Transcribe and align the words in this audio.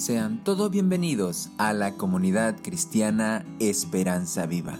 Sean 0.00 0.42
todos 0.44 0.70
bienvenidos 0.70 1.50
a 1.58 1.74
la 1.74 1.98
comunidad 1.98 2.56
cristiana 2.62 3.44
Esperanza 3.58 4.46
Viva. 4.46 4.78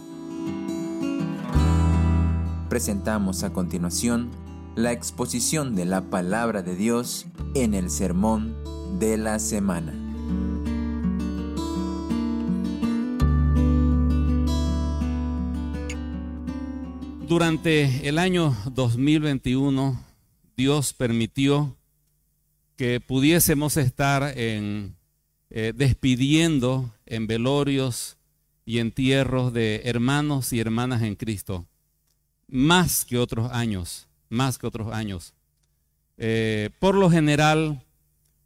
Presentamos 2.70 3.42
a 3.42 3.52
continuación 3.52 4.30
la 4.76 4.92
exposición 4.92 5.76
de 5.76 5.84
la 5.84 6.08
palabra 6.08 6.62
de 6.62 6.74
Dios 6.74 7.26
en 7.54 7.74
el 7.74 7.90
sermón 7.90 8.56
de 8.98 9.18
la 9.18 9.38
semana. 9.40 9.92
Durante 17.28 18.08
el 18.08 18.18
año 18.18 18.56
2021, 18.72 20.02
Dios 20.56 20.94
permitió 20.94 21.76
que 22.76 23.00
pudiésemos 23.00 23.76
estar 23.76 24.32
en 24.38 24.98
eh, 25.50 25.72
despidiendo 25.74 26.94
en 27.06 27.26
velorios 27.26 28.16
y 28.64 28.78
entierros 28.78 29.52
de 29.52 29.82
hermanos 29.84 30.52
y 30.52 30.60
hermanas 30.60 31.02
en 31.02 31.16
Cristo, 31.16 31.66
más 32.46 33.04
que 33.04 33.18
otros 33.18 33.50
años, 33.52 34.08
más 34.28 34.58
que 34.58 34.66
otros 34.66 34.92
años. 34.92 35.34
Eh, 36.18 36.70
por 36.78 36.94
lo 36.94 37.10
general, 37.10 37.82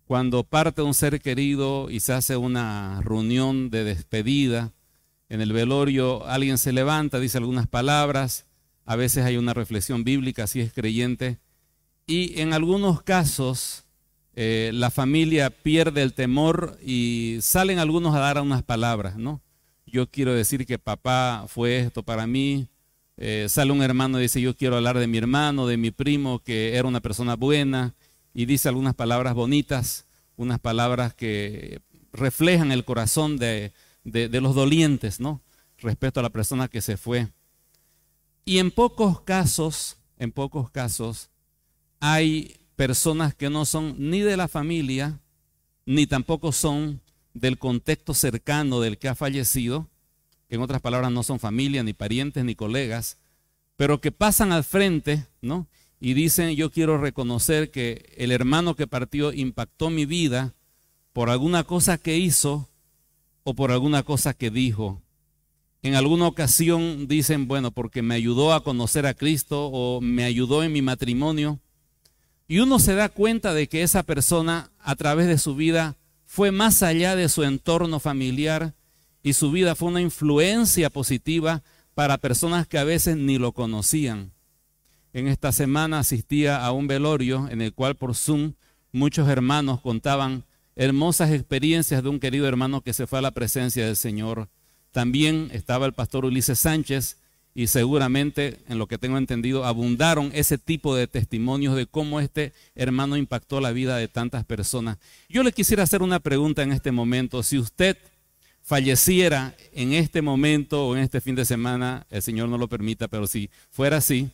cuando 0.06 0.44
parte 0.44 0.80
un 0.82 0.94
ser 0.94 1.20
querido 1.20 1.90
y 1.90 2.00
se 2.00 2.12
hace 2.12 2.36
una 2.36 3.00
reunión 3.02 3.68
de 3.68 3.84
despedida, 3.84 4.72
en 5.28 5.40
el 5.40 5.52
velorio 5.52 6.26
alguien 6.26 6.56
se 6.56 6.72
levanta, 6.72 7.20
dice 7.20 7.38
algunas 7.38 7.66
palabras, 7.66 8.46
a 8.86 8.96
veces 8.96 9.24
hay 9.24 9.36
una 9.36 9.54
reflexión 9.54 10.04
bíblica 10.04 10.46
si 10.46 10.60
es 10.60 10.72
creyente, 10.72 11.38
y 12.06 12.40
en 12.40 12.52
algunos 12.52 13.02
casos 13.02 13.83
eh, 14.36 14.70
la 14.74 14.90
familia 14.90 15.50
pierde 15.50 16.02
el 16.02 16.12
temor 16.12 16.78
y 16.84 17.38
salen 17.40 17.78
algunos 17.78 18.14
a 18.14 18.18
dar 18.18 18.40
unas 18.40 18.64
palabras, 18.64 19.16
¿no? 19.16 19.40
Yo 19.86 20.10
quiero 20.10 20.34
decir 20.34 20.66
que 20.66 20.78
papá 20.78 21.44
fue 21.46 21.78
esto 21.78 22.02
para 22.02 22.26
mí. 22.26 22.68
Eh, 23.16 23.46
sale 23.48 23.70
un 23.70 23.82
hermano 23.82 24.18
y 24.18 24.22
dice, 24.22 24.40
yo 24.40 24.56
quiero 24.56 24.76
hablar 24.76 24.98
de 24.98 25.06
mi 25.06 25.18
hermano, 25.18 25.68
de 25.68 25.76
mi 25.76 25.92
primo, 25.92 26.40
que 26.40 26.76
era 26.76 26.88
una 26.88 27.00
persona 27.00 27.36
buena, 27.36 27.94
y 28.32 28.46
dice 28.46 28.68
algunas 28.68 28.94
palabras 28.94 29.34
bonitas, 29.34 30.06
unas 30.36 30.58
palabras 30.58 31.14
que 31.14 31.80
reflejan 32.12 32.72
el 32.72 32.84
corazón 32.84 33.36
de, 33.36 33.72
de 34.02 34.40
los 34.40 34.56
dolientes, 34.56 35.20
¿no? 35.20 35.42
Respecto 35.78 36.18
a 36.18 36.24
la 36.24 36.30
persona 36.30 36.66
que 36.66 36.80
se 36.80 36.96
fue. 36.96 37.28
Y 38.44 38.58
en 38.58 38.72
pocos 38.72 39.20
casos, 39.20 39.96
en 40.18 40.32
pocos 40.32 40.70
casos, 40.70 41.30
hay 42.00 42.63
personas 42.76 43.34
que 43.34 43.50
no 43.50 43.64
son 43.64 43.94
ni 43.98 44.20
de 44.20 44.36
la 44.36 44.48
familia, 44.48 45.20
ni 45.86 46.06
tampoco 46.06 46.52
son 46.52 47.00
del 47.32 47.58
contexto 47.58 48.14
cercano 48.14 48.80
del 48.80 48.98
que 48.98 49.08
ha 49.08 49.14
fallecido, 49.14 49.88
que 50.48 50.56
en 50.56 50.62
otras 50.62 50.80
palabras 50.80 51.10
no 51.10 51.22
son 51.22 51.40
familia, 51.40 51.82
ni 51.82 51.92
parientes, 51.92 52.44
ni 52.44 52.54
colegas, 52.54 53.18
pero 53.76 54.00
que 54.00 54.12
pasan 54.12 54.52
al 54.52 54.64
frente, 54.64 55.26
¿no? 55.42 55.66
Y 56.00 56.14
dicen, 56.14 56.54
yo 56.54 56.70
quiero 56.70 56.98
reconocer 56.98 57.70
que 57.70 58.12
el 58.16 58.30
hermano 58.30 58.76
que 58.76 58.86
partió 58.86 59.32
impactó 59.32 59.90
mi 59.90 60.06
vida 60.06 60.54
por 61.12 61.30
alguna 61.30 61.64
cosa 61.64 61.98
que 61.98 62.18
hizo 62.18 62.68
o 63.42 63.54
por 63.54 63.70
alguna 63.70 64.02
cosa 64.02 64.34
que 64.34 64.50
dijo. 64.50 65.00
En 65.82 65.94
alguna 65.94 66.26
ocasión 66.26 67.08
dicen, 67.08 67.46
bueno, 67.46 67.70
porque 67.70 68.02
me 68.02 68.14
ayudó 68.14 68.52
a 68.52 68.64
conocer 68.64 69.06
a 69.06 69.14
Cristo 69.14 69.66
o 69.66 70.00
me 70.00 70.24
ayudó 70.24 70.62
en 70.62 70.72
mi 70.72 70.82
matrimonio 70.82 71.60
y 72.46 72.58
uno 72.58 72.78
se 72.78 72.94
da 72.94 73.08
cuenta 73.08 73.54
de 73.54 73.68
que 73.68 73.82
esa 73.82 74.02
persona 74.02 74.70
a 74.80 74.96
través 74.96 75.26
de 75.26 75.38
su 75.38 75.56
vida 75.56 75.96
fue 76.26 76.50
más 76.50 76.82
allá 76.82 77.16
de 77.16 77.28
su 77.28 77.42
entorno 77.42 78.00
familiar 78.00 78.74
y 79.22 79.32
su 79.32 79.50
vida 79.50 79.74
fue 79.74 79.88
una 79.88 80.00
influencia 80.00 80.90
positiva 80.90 81.62
para 81.94 82.18
personas 82.18 82.66
que 82.66 82.78
a 82.78 82.84
veces 82.84 83.16
ni 83.16 83.38
lo 83.38 83.52
conocían. 83.52 84.32
En 85.12 85.28
esta 85.28 85.52
semana 85.52 86.00
asistía 86.00 86.64
a 86.64 86.72
un 86.72 86.88
velorio 86.88 87.48
en 87.48 87.62
el 87.62 87.72
cual 87.72 87.94
por 87.94 88.14
Zoom 88.14 88.54
muchos 88.92 89.28
hermanos 89.28 89.80
contaban 89.80 90.44
hermosas 90.76 91.30
experiencias 91.30 92.02
de 92.02 92.08
un 92.08 92.18
querido 92.18 92.48
hermano 92.48 92.80
que 92.80 92.92
se 92.92 93.06
fue 93.06 93.20
a 93.20 93.22
la 93.22 93.30
presencia 93.30 93.86
del 93.86 93.96
Señor. 93.96 94.48
También 94.90 95.50
estaba 95.52 95.86
el 95.86 95.92
pastor 95.92 96.24
Ulises 96.24 96.58
Sánchez, 96.58 97.18
y 97.54 97.68
seguramente, 97.68 98.58
en 98.68 98.78
lo 98.78 98.88
que 98.88 98.98
tengo 98.98 99.16
entendido, 99.16 99.64
abundaron 99.64 100.30
ese 100.34 100.58
tipo 100.58 100.96
de 100.96 101.06
testimonios 101.06 101.76
de 101.76 101.86
cómo 101.86 102.18
este 102.18 102.52
hermano 102.74 103.16
impactó 103.16 103.60
la 103.60 103.70
vida 103.70 103.96
de 103.96 104.08
tantas 104.08 104.44
personas. 104.44 104.98
Yo 105.28 105.44
le 105.44 105.52
quisiera 105.52 105.84
hacer 105.84 106.02
una 106.02 106.18
pregunta 106.18 106.62
en 106.62 106.72
este 106.72 106.90
momento. 106.90 107.44
Si 107.44 107.56
usted 107.56 107.96
falleciera 108.64 109.54
en 109.72 109.92
este 109.92 110.20
momento 110.20 110.88
o 110.88 110.96
en 110.96 111.02
este 111.02 111.20
fin 111.20 111.36
de 111.36 111.44
semana, 111.44 112.06
el 112.10 112.22
Señor 112.22 112.48
no 112.48 112.58
lo 112.58 112.66
permita, 112.66 113.06
pero 113.06 113.28
si 113.28 113.48
fuera 113.70 113.98
así, 113.98 114.30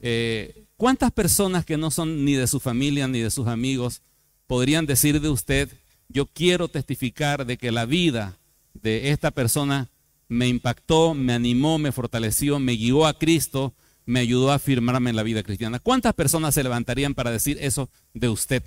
eh, 0.00 0.64
¿cuántas 0.76 1.10
personas 1.10 1.64
que 1.64 1.78
no 1.78 1.90
son 1.90 2.24
ni 2.24 2.34
de 2.34 2.46
su 2.46 2.60
familia 2.60 3.08
ni 3.08 3.20
de 3.20 3.30
sus 3.30 3.46
amigos 3.46 4.02
podrían 4.46 4.84
decir 4.84 5.20
de 5.20 5.28
usted, 5.28 5.70
yo 6.08 6.26
quiero 6.26 6.68
testificar 6.68 7.46
de 7.46 7.56
que 7.56 7.70
la 7.70 7.86
vida 7.86 8.36
de 8.74 9.10
esta 9.10 9.30
persona 9.30 9.88
me 10.28 10.48
impactó, 10.48 11.14
me 11.14 11.32
animó, 11.32 11.78
me 11.78 11.92
fortaleció, 11.92 12.58
me 12.58 12.72
guió 12.72 13.06
a 13.06 13.18
Cristo, 13.18 13.74
me 14.04 14.20
ayudó 14.20 14.50
a 14.50 14.56
afirmarme 14.56 15.10
en 15.10 15.16
la 15.16 15.22
vida 15.22 15.42
cristiana. 15.42 15.78
¿Cuántas 15.78 16.14
personas 16.14 16.54
se 16.54 16.62
levantarían 16.62 17.14
para 17.14 17.30
decir 17.30 17.58
eso 17.60 17.90
de 18.14 18.28
usted? 18.28 18.62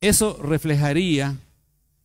Eso 0.00 0.38
reflejaría 0.42 1.38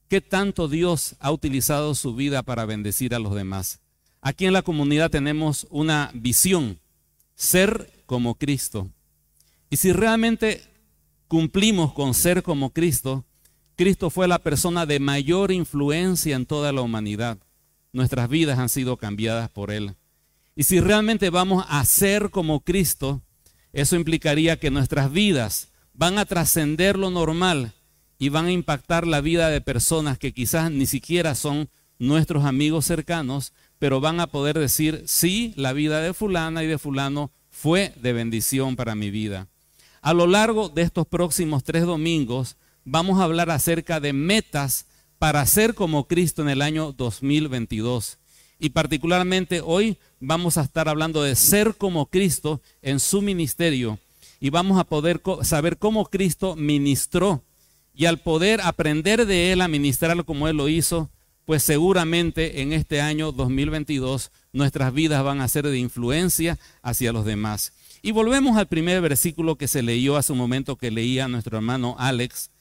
qué 0.07 0.21
tanto 0.21 0.67
Dios 0.67 1.15
ha 1.19 1.31
utilizado 1.31 1.93
su 1.95 2.15
vida 2.15 2.43
para 2.43 2.65
bendecir 2.65 3.13
a 3.13 3.19
los 3.19 3.35
demás. 3.35 3.79
Aquí 4.21 4.45
en 4.45 4.53
la 4.53 4.61
comunidad 4.61 5.11
tenemos 5.11 5.67
una 5.69 6.11
visión, 6.13 6.79
ser 7.35 7.91
como 8.05 8.35
Cristo. 8.35 8.89
Y 9.69 9.77
si 9.77 9.93
realmente 9.93 10.63
cumplimos 11.27 11.93
con 11.93 12.13
ser 12.13 12.41
como 12.41 12.71
Cristo, 12.71 13.25
Cristo 13.79 14.09
fue 14.09 14.27
la 14.27 14.39
persona 14.39 14.85
de 14.85 14.99
mayor 14.99 15.53
influencia 15.53 16.35
en 16.35 16.45
toda 16.45 16.73
la 16.73 16.81
humanidad. 16.81 17.37
Nuestras 17.93 18.27
vidas 18.27 18.59
han 18.59 18.67
sido 18.67 18.97
cambiadas 18.97 19.49
por 19.49 19.71
Él. 19.71 19.95
Y 20.53 20.63
si 20.63 20.81
realmente 20.81 21.29
vamos 21.29 21.63
a 21.65 21.85
ser 21.85 22.29
como 22.29 22.59
Cristo, 22.59 23.21
eso 23.71 23.95
implicaría 23.95 24.59
que 24.59 24.69
nuestras 24.69 25.13
vidas 25.13 25.69
van 25.93 26.17
a 26.17 26.25
trascender 26.25 26.97
lo 26.97 27.09
normal 27.09 27.71
y 28.17 28.27
van 28.27 28.47
a 28.47 28.51
impactar 28.51 29.07
la 29.07 29.21
vida 29.21 29.47
de 29.47 29.61
personas 29.61 30.17
que 30.17 30.33
quizás 30.33 30.69
ni 30.69 30.85
siquiera 30.85 31.33
son 31.33 31.69
nuestros 31.99 32.43
amigos 32.43 32.83
cercanos, 32.83 33.53
pero 33.77 34.01
van 34.01 34.19
a 34.19 34.27
poder 34.27 34.59
decir, 34.59 35.03
sí, 35.05 35.53
la 35.55 35.71
vida 35.71 36.01
de 36.01 36.13
fulana 36.13 36.65
y 36.65 36.67
de 36.67 36.79
fulano 36.79 37.31
fue 37.49 37.93
de 38.01 38.11
bendición 38.11 38.75
para 38.75 38.93
mi 38.93 39.09
vida. 39.09 39.47
A 40.01 40.13
lo 40.13 40.27
largo 40.27 40.67
de 40.67 40.81
estos 40.81 41.07
próximos 41.07 41.63
tres 41.63 41.85
domingos 41.85 42.57
vamos 42.85 43.19
a 43.19 43.23
hablar 43.23 43.49
acerca 43.49 43.99
de 43.99 44.13
metas 44.13 44.85
para 45.17 45.45
ser 45.45 45.75
como 45.75 46.07
Cristo 46.07 46.41
en 46.41 46.49
el 46.49 46.61
año 46.61 46.93
2022. 46.93 48.17
Y 48.59 48.69
particularmente 48.69 49.61
hoy 49.61 49.97
vamos 50.19 50.57
a 50.57 50.63
estar 50.63 50.89
hablando 50.89 51.23
de 51.23 51.35
ser 51.35 51.75
como 51.75 52.07
Cristo 52.07 52.61
en 52.81 52.99
su 52.99 53.21
ministerio. 53.21 53.99
Y 54.39 54.49
vamos 54.49 54.79
a 54.79 54.85
poder 54.85 55.21
saber 55.43 55.77
cómo 55.77 56.05
Cristo 56.05 56.55
ministró. 56.55 57.43
Y 57.93 58.05
al 58.05 58.19
poder 58.19 58.61
aprender 58.61 59.25
de 59.25 59.51
Él 59.51 59.61
a 59.61 59.67
ministrarlo 59.67 60.25
como 60.25 60.47
Él 60.47 60.57
lo 60.57 60.69
hizo, 60.69 61.09
pues 61.45 61.63
seguramente 61.63 62.61
en 62.61 62.73
este 62.73 63.01
año 63.01 63.31
2022 63.31 64.31
nuestras 64.53 64.93
vidas 64.93 65.23
van 65.23 65.41
a 65.41 65.47
ser 65.47 65.67
de 65.67 65.79
influencia 65.79 66.59
hacia 66.81 67.11
los 67.11 67.25
demás. 67.25 67.73
Y 68.01 68.11
volvemos 68.11 68.57
al 68.57 68.67
primer 68.67 69.01
versículo 69.01 69.57
que 69.57 69.67
se 69.67 69.81
leyó 69.81 70.15
hace 70.15 70.31
un 70.31 70.37
momento 70.37 70.77
que 70.77 70.91
leía 70.91 71.27
nuestro 71.27 71.57
hermano 71.57 71.95
Alex 71.97 72.51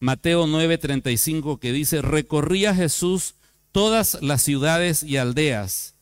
Mateo 0.00 0.46
9:35 0.46 1.60
que 1.60 1.72
dice, 1.72 2.02
recorría 2.02 2.74
Jesús 2.74 3.34
todas 3.70 4.18
las 4.22 4.42
ciudades 4.42 5.02
y 5.02 5.18
aldeas. 5.18 5.94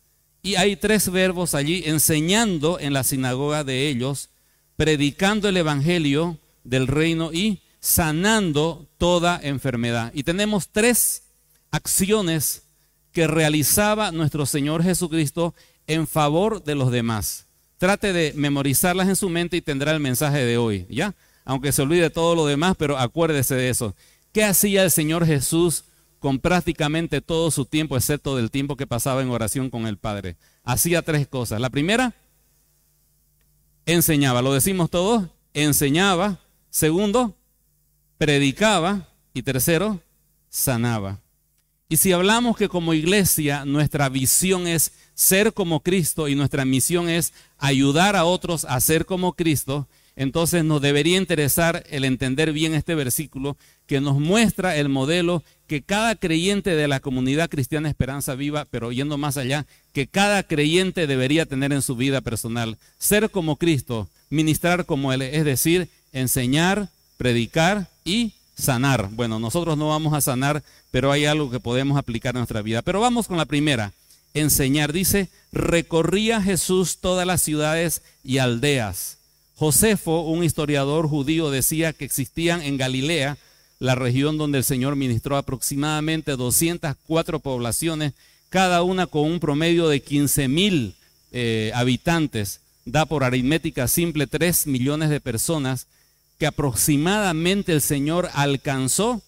Y 0.42 0.54
hay 0.54 0.76
tres 0.76 1.10
verbos 1.10 1.54
allí, 1.54 1.82
enseñando 1.84 2.78
en 2.78 2.92
la 2.92 3.02
sinagoga 3.02 3.64
de 3.64 3.88
ellos, 3.88 4.30
predicando 4.76 5.48
el 5.48 5.56
Evangelio 5.56 6.38
del 6.62 6.86
reino 6.86 7.32
y 7.32 7.60
sanando 7.80 8.88
toda 8.98 9.40
enfermedad. 9.42 10.12
Y 10.14 10.22
tenemos 10.22 10.68
tres 10.68 11.24
acciones 11.72 12.62
que 13.12 13.26
realizaba 13.26 14.12
nuestro 14.12 14.46
Señor 14.46 14.84
Jesucristo 14.84 15.54
en 15.88 16.06
favor 16.06 16.62
de 16.62 16.76
los 16.76 16.92
demás. 16.92 17.46
Trate 17.78 18.12
de 18.12 18.32
memorizarlas 18.36 19.08
en 19.08 19.16
su 19.16 19.28
mente 19.28 19.56
y 19.56 19.60
tendrá 19.60 19.92
el 19.92 20.00
mensaje 20.00 20.44
de 20.44 20.56
hoy, 20.56 20.86
¿ya? 20.88 21.14
Aunque 21.48 21.72
se 21.72 21.80
olvide 21.80 22.10
todo 22.10 22.34
lo 22.34 22.44
demás, 22.44 22.76
pero 22.78 22.98
acuérdese 22.98 23.54
de 23.54 23.70
eso. 23.70 23.96
¿Qué 24.32 24.44
hacía 24.44 24.84
el 24.84 24.90
Señor 24.90 25.24
Jesús 25.24 25.84
con 26.18 26.40
prácticamente 26.40 27.22
todo 27.22 27.50
su 27.50 27.64
tiempo, 27.64 27.96
excepto 27.96 28.36
del 28.36 28.50
tiempo 28.50 28.76
que 28.76 28.86
pasaba 28.86 29.22
en 29.22 29.30
oración 29.30 29.70
con 29.70 29.86
el 29.86 29.96
Padre? 29.96 30.36
Hacía 30.62 31.00
tres 31.00 31.26
cosas. 31.26 31.58
La 31.58 31.70
primera, 31.70 32.12
enseñaba, 33.86 34.42
lo 34.42 34.52
decimos 34.52 34.90
todos, 34.90 35.24
enseñaba. 35.54 36.38
Segundo, 36.68 37.34
predicaba 38.18 39.08
y 39.32 39.42
tercero, 39.42 40.02
sanaba. 40.50 41.22
Y 41.88 41.96
si 41.96 42.12
hablamos 42.12 42.58
que 42.58 42.68
como 42.68 42.92
iglesia 42.92 43.64
nuestra 43.64 44.10
visión 44.10 44.66
es 44.66 44.92
ser 45.14 45.54
como 45.54 45.82
Cristo 45.82 46.28
y 46.28 46.34
nuestra 46.34 46.66
misión 46.66 47.08
es 47.08 47.32
ayudar 47.56 48.16
a 48.16 48.26
otros 48.26 48.66
a 48.66 48.78
ser 48.82 49.06
como 49.06 49.32
Cristo, 49.32 49.88
entonces 50.18 50.64
nos 50.64 50.82
debería 50.82 51.16
interesar 51.16 51.84
el 51.90 52.04
entender 52.04 52.52
bien 52.52 52.74
este 52.74 52.96
versículo 52.96 53.56
que 53.86 54.00
nos 54.00 54.18
muestra 54.18 54.76
el 54.76 54.88
modelo 54.88 55.44
que 55.68 55.80
cada 55.80 56.16
creyente 56.16 56.74
de 56.74 56.88
la 56.88 56.98
comunidad 56.98 57.48
cristiana 57.48 57.88
Esperanza 57.88 58.34
Viva, 58.34 58.66
pero 58.68 58.90
yendo 58.90 59.16
más 59.16 59.36
allá, 59.36 59.64
que 59.92 60.08
cada 60.08 60.42
creyente 60.42 61.06
debería 61.06 61.46
tener 61.46 61.72
en 61.72 61.82
su 61.82 61.94
vida 61.94 62.20
personal. 62.20 62.78
Ser 62.98 63.30
como 63.30 63.54
Cristo, 63.54 64.08
ministrar 64.28 64.86
como 64.86 65.12
Él, 65.12 65.22
es 65.22 65.44
decir, 65.44 65.88
enseñar, 66.12 66.88
predicar 67.16 67.86
y 68.04 68.32
sanar. 68.56 69.10
Bueno, 69.12 69.38
nosotros 69.38 69.78
no 69.78 69.90
vamos 69.90 70.14
a 70.14 70.20
sanar, 70.20 70.64
pero 70.90 71.12
hay 71.12 71.26
algo 71.26 71.48
que 71.48 71.60
podemos 71.60 71.96
aplicar 71.96 72.34
en 72.34 72.40
nuestra 72.40 72.62
vida. 72.62 72.82
Pero 72.82 72.98
vamos 72.98 73.28
con 73.28 73.36
la 73.36 73.44
primera, 73.44 73.92
enseñar. 74.34 74.92
Dice, 74.92 75.28
recorría 75.52 76.42
Jesús 76.42 76.98
todas 76.98 77.24
las 77.24 77.40
ciudades 77.40 78.02
y 78.24 78.38
aldeas 78.38 79.17
Josefo, 79.58 80.20
un 80.20 80.44
historiador 80.44 81.08
judío, 81.08 81.50
decía 81.50 81.92
que 81.92 82.04
existían 82.04 82.62
en 82.62 82.76
Galilea, 82.76 83.38
la 83.80 83.96
región 83.96 84.38
donde 84.38 84.58
el 84.58 84.64
Señor 84.64 84.94
ministró 84.94 85.36
aproximadamente 85.36 86.36
204 86.36 87.40
poblaciones, 87.40 88.12
cada 88.50 88.84
una 88.84 89.08
con 89.08 89.22
un 89.22 89.40
promedio 89.40 89.88
de 89.88 90.00
15 90.00 90.46
mil 90.46 90.94
eh, 91.32 91.72
habitantes. 91.74 92.60
Da 92.84 93.04
por 93.04 93.24
aritmética 93.24 93.88
simple 93.88 94.28
3 94.28 94.68
millones 94.68 95.10
de 95.10 95.20
personas 95.20 95.88
que 96.38 96.46
aproximadamente 96.46 97.72
el 97.72 97.80
Señor 97.80 98.30
alcanzó 98.34 99.22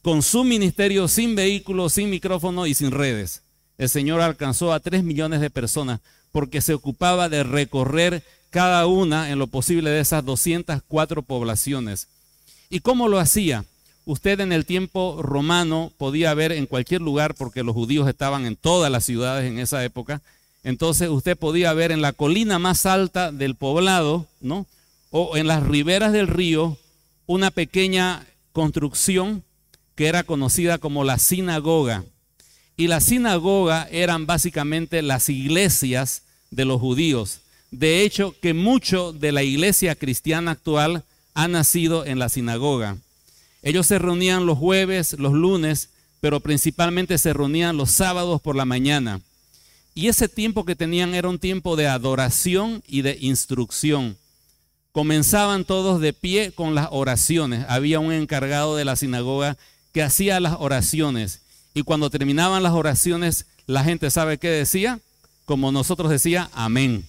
con 0.00 0.22
su 0.22 0.42
ministerio 0.42 1.06
sin 1.06 1.36
vehículos, 1.36 1.92
sin 1.92 2.08
micrófono 2.08 2.66
y 2.66 2.72
sin 2.72 2.92
redes. 2.92 3.42
El 3.76 3.90
Señor 3.90 4.22
alcanzó 4.22 4.72
a 4.72 4.80
3 4.80 5.04
millones 5.04 5.42
de 5.42 5.50
personas 5.50 6.00
porque 6.32 6.62
se 6.62 6.72
ocupaba 6.72 7.28
de 7.28 7.42
recorrer 7.42 8.24
cada 8.50 8.86
una 8.86 9.30
en 9.30 9.38
lo 9.38 9.46
posible 9.46 9.90
de 9.90 10.00
esas 10.00 10.24
204 10.24 11.22
poblaciones. 11.22 12.08
¿Y 12.70 12.80
cómo 12.80 13.08
lo 13.08 13.18
hacía? 13.18 13.64
Usted 14.04 14.40
en 14.40 14.52
el 14.52 14.64
tiempo 14.64 15.20
romano 15.22 15.92
podía 15.98 16.32
ver 16.34 16.52
en 16.52 16.66
cualquier 16.66 17.02
lugar, 17.02 17.34
porque 17.34 17.62
los 17.62 17.74
judíos 17.74 18.08
estaban 18.08 18.46
en 18.46 18.56
todas 18.56 18.90
las 18.90 19.04
ciudades 19.04 19.50
en 19.50 19.58
esa 19.58 19.84
época, 19.84 20.22
entonces 20.64 21.08
usted 21.08 21.36
podía 21.36 21.72
ver 21.72 21.92
en 21.92 22.02
la 22.02 22.12
colina 22.12 22.58
más 22.58 22.86
alta 22.86 23.32
del 23.32 23.54
poblado, 23.54 24.26
¿no? 24.40 24.66
O 25.10 25.36
en 25.36 25.46
las 25.46 25.62
riberas 25.62 26.12
del 26.12 26.26
río, 26.26 26.76
una 27.26 27.50
pequeña 27.50 28.26
construcción 28.52 29.44
que 29.94 30.06
era 30.06 30.24
conocida 30.24 30.78
como 30.78 31.04
la 31.04 31.18
sinagoga. 31.18 32.04
Y 32.76 32.86
la 32.86 33.00
sinagoga 33.00 33.88
eran 33.90 34.26
básicamente 34.26 35.02
las 35.02 35.28
iglesias 35.28 36.22
de 36.50 36.64
los 36.64 36.80
judíos. 36.80 37.40
De 37.70 38.02
hecho, 38.02 38.34
que 38.40 38.54
mucho 38.54 39.12
de 39.12 39.32
la 39.32 39.42
iglesia 39.42 39.94
cristiana 39.94 40.52
actual 40.52 41.04
ha 41.34 41.48
nacido 41.48 42.06
en 42.06 42.18
la 42.18 42.28
sinagoga. 42.28 42.96
Ellos 43.62 43.86
se 43.86 43.98
reunían 43.98 44.46
los 44.46 44.58
jueves, 44.58 45.14
los 45.18 45.32
lunes, 45.32 45.90
pero 46.20 46.40
principalmente 46.40 47.18
se 47.18 47.32
reunían 47.32 47.76
los 47.76 47.90
sábados 47.90 48.40
por 48.40 48.56
la 48.56 48.64
mañana. 48.64 49.20
Y 49.94 50.08
ese 50.08 50.28
tiempo 50.28 50.64
que 50.64 50.76
tenían 50.76 51.14
era 51.14 51.28
un 51.28 51.38
tiempo 51.38 51.76
de 51.76 51.88
adoración 51.88 52.82
y 52.86 53.02
de 53.02 53.18
instrucción. 53.20 54.16
Comenzaban 54.92 55.64
todos 55.64 56.00
de 56.00 56.12
pie 56.12 56.52
con 56.52 56.74
las 56.74 56.88
oraciones. 56.90 57.66
Había 57.68 58.00
un 58.00 58.12
encargado 58.12 58.76
de 58.76 58.84
la 58.84 58.96
sinagoga 58.96 59.56
que 59.92 60.02
hacía 60.02 60.40
las 60.40 60.56
oraciones. 60.58 61.42
Y 61.74 61.82
cuando 61.82 62.10
terminaban 62.10 62.62
las 62.62 62.72
oraciones, 62.72 63.46
la 63.66 63.84
gente 63.84 64.10
sabe 64.10 64.38
qué 64.38 64.48
decía 64.48 65.00
como 65.48 65.72
nosotros 65.72 66.10
decía, 66.10 66.50
amén. 66.52 67.06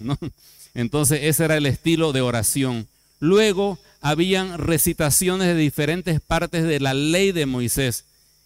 Entonces 0.73 1.19
ese 1.23 1.43
era 1.43 1.57
el 1.57 1.65
estilo 1.65 2.13
de 2.13 2.21
oración. 2.21 2.87
Luego 3.19 3.77
habían 3.99 4.57
recitaciones 4.57 5.47
de 5.47 5.55
diferentes 5.55 6.21
partes 6.21 6.63
de 6.63 6.79
la 6.79 6.93
ley 6.93 7.33
de 7.33 7.45
Moisés 7.45 8.05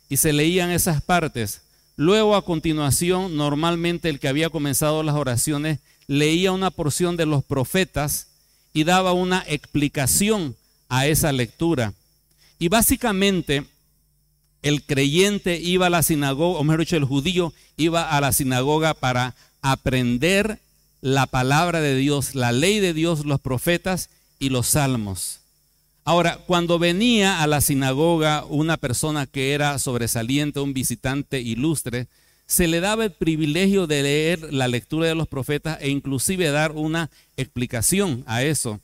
y 0.10 0.18
se 0.18 0.34
leían 0.34 0.72
esas 0.72 1.04
partes. 1.04 1.62
Luego 1.96 2.36
a 2.36 2.44
continuación, 2.44 3.38
normalmente 3.38 4.10
el 4.10 4.20
que 4.20 4.28
había 4.28 4.50
comenzado 4.50 5.04
las 5.04 5.14
oraciones 5.14 5.78
leía 6.08 6.52
una 6.52 6.72
porción 6.72 7.16
de 7.16 7.28
los 7.28 7.44
profetas 7.44 8.30
y 8.74 8.86
daba 8.86 9.14
una 9.14 9.46
explicación 9.48 10.56
a 10.90 11.06
esa 11.06 11.32
lectura. 11.32 11.94
Y 12.58 12.68
básicamente 12.70 13.64
el 14.64 14.82
creyente 14.82 15.60
iba 15.60 15.86
a 15.86 15.92
la 15.92 16.02
sinagoga, 16.02 16.58
o 16.58 16.64
mejor 16.64 16.80
dicho, 16.80 16.98
el 16.98 17.06
judío 17.06 17.54
iba 17.78 18.10
a 18.10 18.20
la 18.22 18.32
sinagoga 18.34 18.96
para 18.96 19.36
aprender 19.64 20.60
la 21.02 21.26
palabra 21.26 21.82
de 21.82 21.96
Dios, 21.96 22.36
la 22.36 22.52
ley 22.52 22.80
de 22.80 22.94
Dios, 22.94 23.26
los 23.26 23.42
profetas 23.42 24.10
y 24.38 24.50
los 24.50 24.68
salmos. 24.68 25.40
Ahora, 26.06 26.40
cuando 26.46 26.80
venía 26.80 27.42
a 27.42 27.48
la 27.48 27.62
sinagoga 27.62 28.46
una 28.46 28.78
persona 28.78 29.26
que 29.26 29.54
era 29.54 29.80
sobresaliente, 29.80 30.60
un 30.60 30.74
visitante 30.74 31.42
ilustre, 31.42 32.08
se 32.46 32.68
le 32.68 32.82
daba 32.82 33.06
el 33.06 33.12
privilegio 33.12 33.88
de 33.88 34.04
leer 34.04 34.54
la 34.54 34.68
lectura 34.68 35.08
de 35.08 35.16
los 35.16 35.28
profetas 35.28 35.78
e 35.82 35.90
inclusive 35.90 36.50
dar 36.52 36.74
una 36.74 37.10
explicación 37.38 38.24
a 38.28 38.44
eso. 38.44 38.82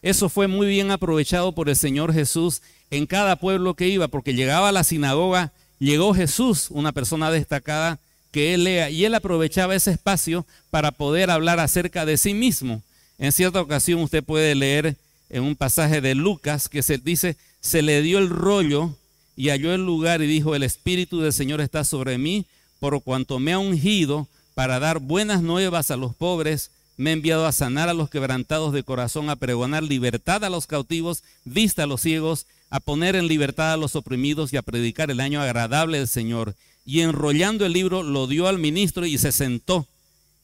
Eso 0.00 0.28
fue 0.28 0.48
muy 0.48 0.66
bien 0.66 0.90
aprovechado 0.90 1.52
por 1.52 1.68
el 1.68 1.76
Señor 1.76 2.12
Jesús 2.12 2.62
en 2.90 3.06
cada 3.06 3.36
pueblo 3.36 3.74
que 3.74 3.88
iba, 3.88 4.08
porque 4.08 4.34
llegaba 4.34 4.70
a 4.70 4.72
la 4.72 4.82
sinagoga, 4.82 5.52
llegó 5.78 6.14
Jesús, 6.14 6.68
una 6.70 6.92
persona 6.92 7.30
destacada, 7.30 8.00
que 8.32 8.54
él 8.54 8.64
lea. 8.64 8.90
Y 8.90 9.04
él 9.04 9.14
aprovechaba 9.14 9.76
ese 9.76 9.92
espacio 9.92 10.44
para 10.70 10.90
poder 10.90 11.30
hablar 11.30 11.60
acerca 11.60 12.04
de 12.04 12.16
sí 12.16 12.34
mismo. 12.34 12.82
En 13.18 13.30
cierta 13.30 13.60
ocasión 13.60 14.00
usted 14.00 14.24
puede 14.24 14.54
leer 14.56 14.96
en 15.30 15.44
un 15.44 15.54
pasaje 15.54 16.00
de 16.00 16.14
Lucas 16.14 16.68
que 16.68 16.82
se 16.82 16.98
dice, 16.98 17.36
se 17.60 17.82
le 17.82 18.02
dio 18.02 18.18
el 18.18 18.28
rollo 18.28 18.96
y 19.36 19.48
halló 19.50 19.72
el 19.72 19.86
lugar 19.86 20.20
y 20.22 20.26
dijo, 20.26 20.54
el 20.54 20.62
Espíritu 20.62 21.20
del 21.20 21.32
Señor 21.32 21.60
está 21.60 21.84
sobre 21.84 22.18
mí, 22.18 22.46
por 22.80 23.00
cuanto 23.02 23.38
me 23.38 23.52
ha 23.52 23.58
ungido 23.58 24.26
para 24.54 24.78
dar 24.80 24.98
buenas 24.98 25.42
nuevas 25.42 25.90
a 25.90 25.96
los 25.96 26.14
pobres, 26.14 26.70
me 26.96 27.10
ha 27.10 27.12
enviado 27.14 27.46
a 27.46 27.52
sanar 27.52 27.88
a 27.88 27.94
los 27.94 28.10
quebrantados 28.10 28.72
de 28.72 28.82
corazón, 28.82 29.30
a 29.30 29.36
pregonar 29.36 29.82
libertad 29.82 30.44
a 30.44 30.50
los 30.50 30.66
cautivos, 30.66 31.22
vista 31.44 31.84
a 31.84 31.86
los 31.86 32.02
ciegos, 32.02 32.46
a 32.68 32.80
poner 32.80 33.16
en 33.16 33.28
libertad 33.28 33.72
a 33.72 33.76
los 33.76 33.96
oprimidos 33.96 34.52
y 34.52 34.56
a 34.56 34.62
predicar 34.62 35.10
el 35.10 35.20
año 35.20 35.40
agradable 35.40 35.98
del 35.98 36.08
Señor 36.08 36.54
y 36.84 37.00
enrollando 37.00 37.64
el 37.66 37.72
libro 37.72 38.02
lo 38.02 38.26
dio 38.26 38.48
al 38.48 38.58
ministro 38.58 39.06
y 39.06 39.18
se 39.18 39.32
sentó. 39.32 39.86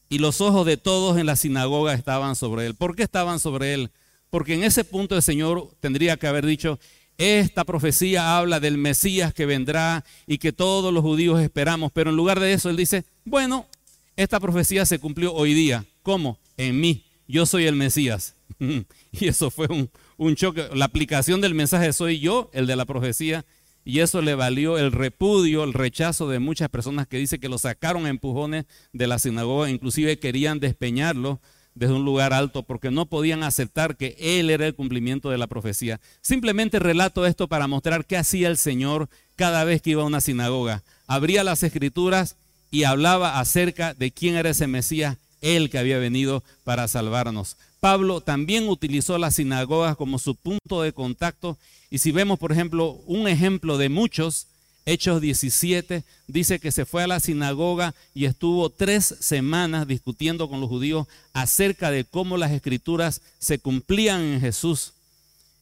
Y 0.09 0.19
los 0.19 0.41
ojos 0.41 0.65
de 0.65 0.77
todos 0.77 1.17
en 1.17 1.25
la 1.25 1.35
sinagoga 1.35 1.93
estaban 1.93 2.35
sobre 2.35 2.65
él. 2.65 2.75
¿Por 2.75 2.95
qué 2.95 3.03
estaban 3.03 3.39
sobre 3.39 3.73
él? 3.73 3.91
Porque 4.29 4.55
en 4.55 4.63
ese 4.63 4.83
punto 4.83 5.15
el 5.15 5.21
Señor 5.21 5.69
tendría 5.79 6.17
que 6.17 6.27
haber 6.27 6.45
dicho, 6.45 6.79
esta 7.17 7.63
profecía 7.65 8.37
habla 8.37 8.59
del 8.59 8.77
Mesías 8.77 9.33
que 9.33 9.45
vendrá 9.45 10.05
y 10.25 10.37
que 10.37 10.53
todos 10.53 10.93
los 10.93 11.03
judíos 11.03 11.39
esperamos. 11.41 11.91
Pero 11.91 12.09
en 12.09 12.15
lugar 12.15 12.39
de 12.39 12.53
eso, 12.53 12.69
él 12.69 12.77
dice, 12.77 13.05
bueno, 13.25 13.67
esta 14.15 14.39
profecía 14.39 14.85
se 14.85 14.99
cumplió 14.99 15.33
hoy 15.33 15.53
día. 15.53 15.85
¿Cómo? 16.01 16.39
En 16.57 16.79
mí. 16.79 17.05
Yo 17.27 17.45
soy 17.45 17.65
el 17.65 17.75
Mesías. 17.75 18.35
y 18.59 19.27
eso 19.27 19.51
fue 19.51 19.67
un, 19.69 19.89
un 20.17 20.35
choque. 20.35 20.69
La 20.73 20.85
aplicación 20.85 21.41
del 21.41 21.53
mensaje 21.53 21.93
soy 21.93 22.19
yo, 22.19 22.49
el 22.53 22.65
de 22.65 22.75
la 22.75 22.85
profecía, 22.85 23.45
y 23.89 24.01
eso 24.01 24.21
le 24.21 24.35
valió 24.35 24.77
el 24.77 24.91
repudio, 24.91 25.63
el 25.63 25.73
rechazo 25.73 26.29
de 26.29 26.37
muchas 26.37 26.69
personas 26.69 27.07
que 27.07 27.17
dice 27.17 27.39
que 27.39 27.49
lo 27.49 27.57
sacaron 27.57 28.05
a 28.05 28.09
empujones 28.09 28.65
de 28.93 29.07
la 29.07 29.17
sinagoga, 29.17 29.67
inclusive 29.67 30.19
querían 30.19 30.59
despeñarlo 30.59 31.41
desde 31.73 31.95
un 31.95 32.05
lugar 32.05 32.31
alto 32.31 32.61
porque 32.61 32.91
no 32.91 33.07
podían 33.07 33.41
aceptar 33.41 33.97
que 33.97 34.15
él 34.19 34.51
era 34.51 34.67
el 34.67 34.75
cumplimiento 34.75 35.31
de 35.31 35.39
la 35.39 35.47
profecía. 35.47 35.99
Simplemente 36.21 36.77
relato 36.77 37.25
esto 37.25 37.47
para 37.47 37.65
mostrar 37.65 38.05
qué 38.05 38.15
hacía 38.15 38.47
el 38.47 38.57
Señor 38.57 39.09
cada 39.35 39.63
vez 39.63 39.81
que 39.81 39.89
iba 39.89 40.03
a 40.03 40.05
una 40.05 40.21
sinagoga. 40.21 40.83
Abría 41.07 41.43
las 41.43 41.63
escrituras 41.63 42.35
y 42.69 42.83
hablaba 42.83 43.39
acerca 43.39 43.95
de 43.95 44.11
quién 44.11 44.35
era 44.35 44.51
ese 44.51 44.67
Mesías, 44.67 45.17
él 45.41 45.71
que 45.71 45.79
había 45.79 45.97
venido 45.97 46.43
para 46.63 46.87
salvarnos. 46.87 47.57
Pablo 47.79 48.21
también 48.21 48.67
utilizó 48.67 49.17
las 49.17 49.35
sinagogas 49.35 49.95
como 49.95 50.19
su 50.19 50.35
punto 50.35 50.81
de 50.81 50.93
contacto 50.93 51.57
y 51.89 51.99
si 51.99 52.11
vemos, 52.11 52.37
por 52.37 52.51
ejemplo, 52.51 53.01
un 53.05 53.27
ejemplo 53.27 53.77
de 53.77 53.89
muchos, 53.89 54.47
Hechos 54.85 55.21
17 55.21 56.03
dice 56.27 56.59
que 56.59 56.71
se 56.71 56.85
fue 56.85 57.03
a 57.03 57.07
la 57.07 57.19
sinagoga 57.19 57.93
y 58.13 58.25
estuvo 58.25 58.69
tres 58.69 59.15
semanas 59.19 59.87
discutiendo 59.87 60.49
con 60.49 60.61
los 60.61 60.69
judíos 60.69 61.07
acerca 61.33 61.91
de 61.91 62.05
cómo 62.05 62.37
las 62.37 62.51
escrituras 62.51 63.21
se 63.39 63.59
cumplían 63.59 64.21
en 64.21 64.41
Jesús. 64.41 64.93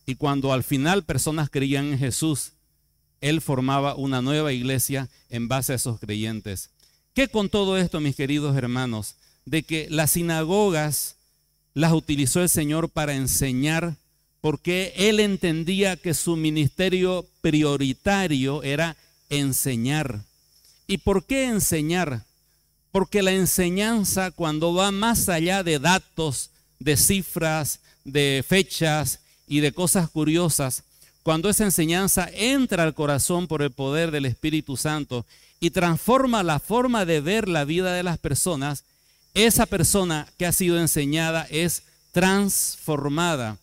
Y 0.06 0.16
cuando 0.16 0.54
al 0.54 0.64
final 0.64 1.04
personas 1.04 1.50
creían 1.50 1.88
en 1.88 2.00
Jesús, 2.00 2.54
él 3.20 3.42
formaba 3.42 3.96
una 3.96 4.22
nueva 4.22 4.54
iglesia 4.54 5.10
en 5.30 5.48
base 5.48 5.74
a 5.74 5.76
esos 5.76 6.00
creyentes. 6.00 6.70
¿Qué 7.14 7.28
con 7.28 7.50
todo 7.50 7.78
esto, 7.78 8.00
mis 8.00 8.16
queridos 8.16 8.56
hermanos? 8.56 9.16
De 9.46 9.64
que 9.64 9.88
las 9.90 10.12
sinagogas 10.12 11.17
las 11.78 11.94
utilizó 11.94 12.42
el 12.42 12.50
Señor 12.50 12.90
para 12.90 13.14
enseñar 13.14 13.98
porque 14.42 14.94
él 14.96 15.20
entendía 15.20 15.96
que 15.96 16.16
su 16.16 16.36
ministerio 16.36 17.24
prioritario 17.42 18.64
era 18.64 18.98
enseñar. 19.30 20.22
¿Y 20.88 20.98
por 20.98 21.24
qué 21.26 21.46
enseñar? 21.46 22.24
Porque 22.92 23.22
la 23.22 23.32
enseñanza 23.32 24.32
cuando 24.32 24.74
va 24.74 24.92
más 24.92 25.30
allá 25.30 25.62
de 25.62 25.78
datos, 25.78 26.50
de 26.80 26.98
cifras, 26.98 27.80
de 28.04 28.44
fechas 28.48 29.20
y 29.48 29.60
de 29.60 29.72
cosas 29.72 30.10
curiosas, 30.10 30.82
cuando 31.22 31.48
esa 31.48 31.64
enseñanza 31.64 32.28
entra 32.34 32.82
al 32.82 32.96
corazón 32.96 33.46
por 33.46 33.62
el 33.62 33.70
poder 33.70 34.10
del 34.10 34.26
Espíritu 34.26 34.78
Santo 34.78 35.28
y 35.60 35.70
transforma 35.70 36.42
la 36.42 36.58
forma 36.58 37.06
de 37.06 37.22
ver 37.22 37.48
la 37.48 37.66
vida 37.66 37.94
de 37.94 38.02
las 38.02 38.18
personas, 38.18 38.84
esa 39.38 39.68
persona 39.68 40.28
que 40.40 40.48
ha 40.48 40.52
sido 40.52 40.80
enseñada 40.80 41.46
es 41.52 41.84
transformada 42.12 43.58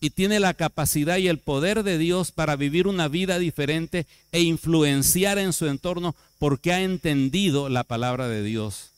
y 0.00 0.10
tiene 0.10 0.38
la 0.38 0.54
capacidad 0.54 1.16
y 1.16 1.26
el 1.26 1.38
poder 1.38 1.82
de 1.82 1.98
Dios 1.98 2.30
para 2.30 2.54
vivir 2.54 2.86
una 2.86 3.08
vida 3.08 3.40
diferente 3.40 4.06
e 4.30 4.42
influenciar 4.42 5.38
en 5.38 5.52
su 5.52 5.66
entorno 5.66 6.14
porque 6.38 6.72
ha 6.72 6.80
entendido 6.82 7.68
la 7.68 7.82
palabra 7.82 8.28
de 8.28 8.44
Dios. 8.44 8.90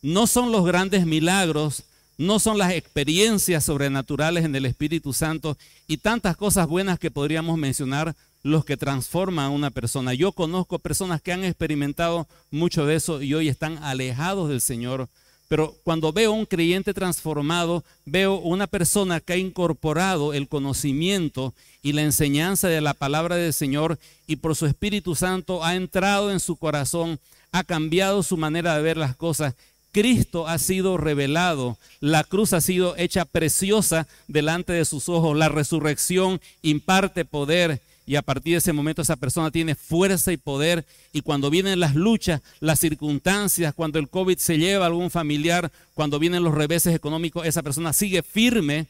No 0.00 0.28
son 0.28 0.52
los 0.52 0.64
grandes 0.64 1.06
milagros, 1.06 1.82
no 2.18 2.38
son 2.38 2.56
las 2.56 2.70
experiencias 2.70 3.64
sobrenaturales 3.64 4.44
en 4.44 4.54
el 4.54 4.66
Espíritu 4.66 5.12
Santo 5.12 5.58
y 5.88 5.96
tantas 5.96 6.36
cosas 6.36 6.68
buenas 6.68 7.00
que 7.00 7.10
podríamos 7.10 7.58
mencionar 7.58 8.14
los 8.44 8.64
que 8.64 8.76
transforman 8.76 9.46
a 9.46 9.50
una 9.50 9.70
persona. 9.70 10.14
Yo 10.14 10.30
conozco 10.30 10.78
personas 10.78 11.20
que 11.20 11.32
han 11.32 11.42
experimentado 11.42 12.28
mucho 12.52 12.86
de 12.86 12.94
eso 12.94 13.22
y 13.22 13.34
hoy 13.34 13.48
están 13.48 13.82
alejados 13.82 14.50
del 14.50 14.60
Señor 14.60 15.08
pero 15.48 15.76
cuando 15.84 16.12
veo 16.12 16.32
un 16.32 16.46
creyente 16.46 16.94
transformado, 16.94 17.84
veo 18.04 18.36
una 18.36 18.66
persona 18.66 19.20
que 19.20 19.34
ha 19.34 19.36
incorporado 19.36 20.32
el 20.32 20.48
conocimiento 20.48 21.54
y 21.82 21.92
la 21.92 22.02
enseñanza 22.02 22.68
de 22.68 22.80
la 22.80 22.94
palabra 22.94 23.36
del 23.36 23.52
Señor 23.52 23.98
y 24.26 24.36
por 24.36 24.56
su 24.56 24.66
Espíritu 24.66 25.14
Santo 25.14 25.62
ha 25.64 25.74
entrado 25.74 26.32
en 26.32 26.40
su 26.40 26.56
corazón, 26.56 27.20
ha 27.52 27.62
cambiado 27.62 28.22
su 28.22 28.36
manera 28.36 28.76
de 28.76 28.82
ver 28.82 28.96
las 28.96 29.16
cosas. 29.16 29.54
Cristo 29.92 30.48
ha 30.48 30.58
sido 30.58 30.96
revelado, 30.96 31.78
la 32.00 32.24
cruz 32.24 32.52
ha 32.52 32.60
sido 32.60 32.96
hecha 32.96 33.24
preciosa 33.24 34.08
delante 34.26 34.72
de 34.72 34.84
sus 34.84 35.08
ojos, 35.08 35.36
la 35.36 35.48
resurrección 35.48 36.40
imparte 36.62 37.24
poder 37.24 37.80
y 38.06 38.16
a 38.16 38.22
partir 38.22 38.52
de 38.52 38.58
ese 38.58 38.72
momento 38.72 39.02
esa 39.02 39.16
persona 39.16 39.50
tiene 39.50 39.74
fuerza 39.74 40.32
y 40.32 40.36
poder 40.36 40.84
y 41.12 41.22
cuando 41.22 41.50
vienen 41.50 41.80
las 41.80 41.94
luchas, 41.94 42.42
las 42.60 42.80
circunstancias, 42.80 43.74
cuando 43.74 43.98
el 43.98 44.08
COVID 44.08 44.38
se 44.38 44.58
lleva 44.58 44.84
a 44.84 44.88
algún 44.88 45.10
familiar, 45.10 45.72
cuando 45.94 46.18
vienen 46.18 46.44
los 46.44 46.54
reveses 46.54 46.94
económicos, 46.94 47.46
esa 47.46 47.62
persona 47.62 47.92
sigue 47.92 48.22
firme 48.22 48.86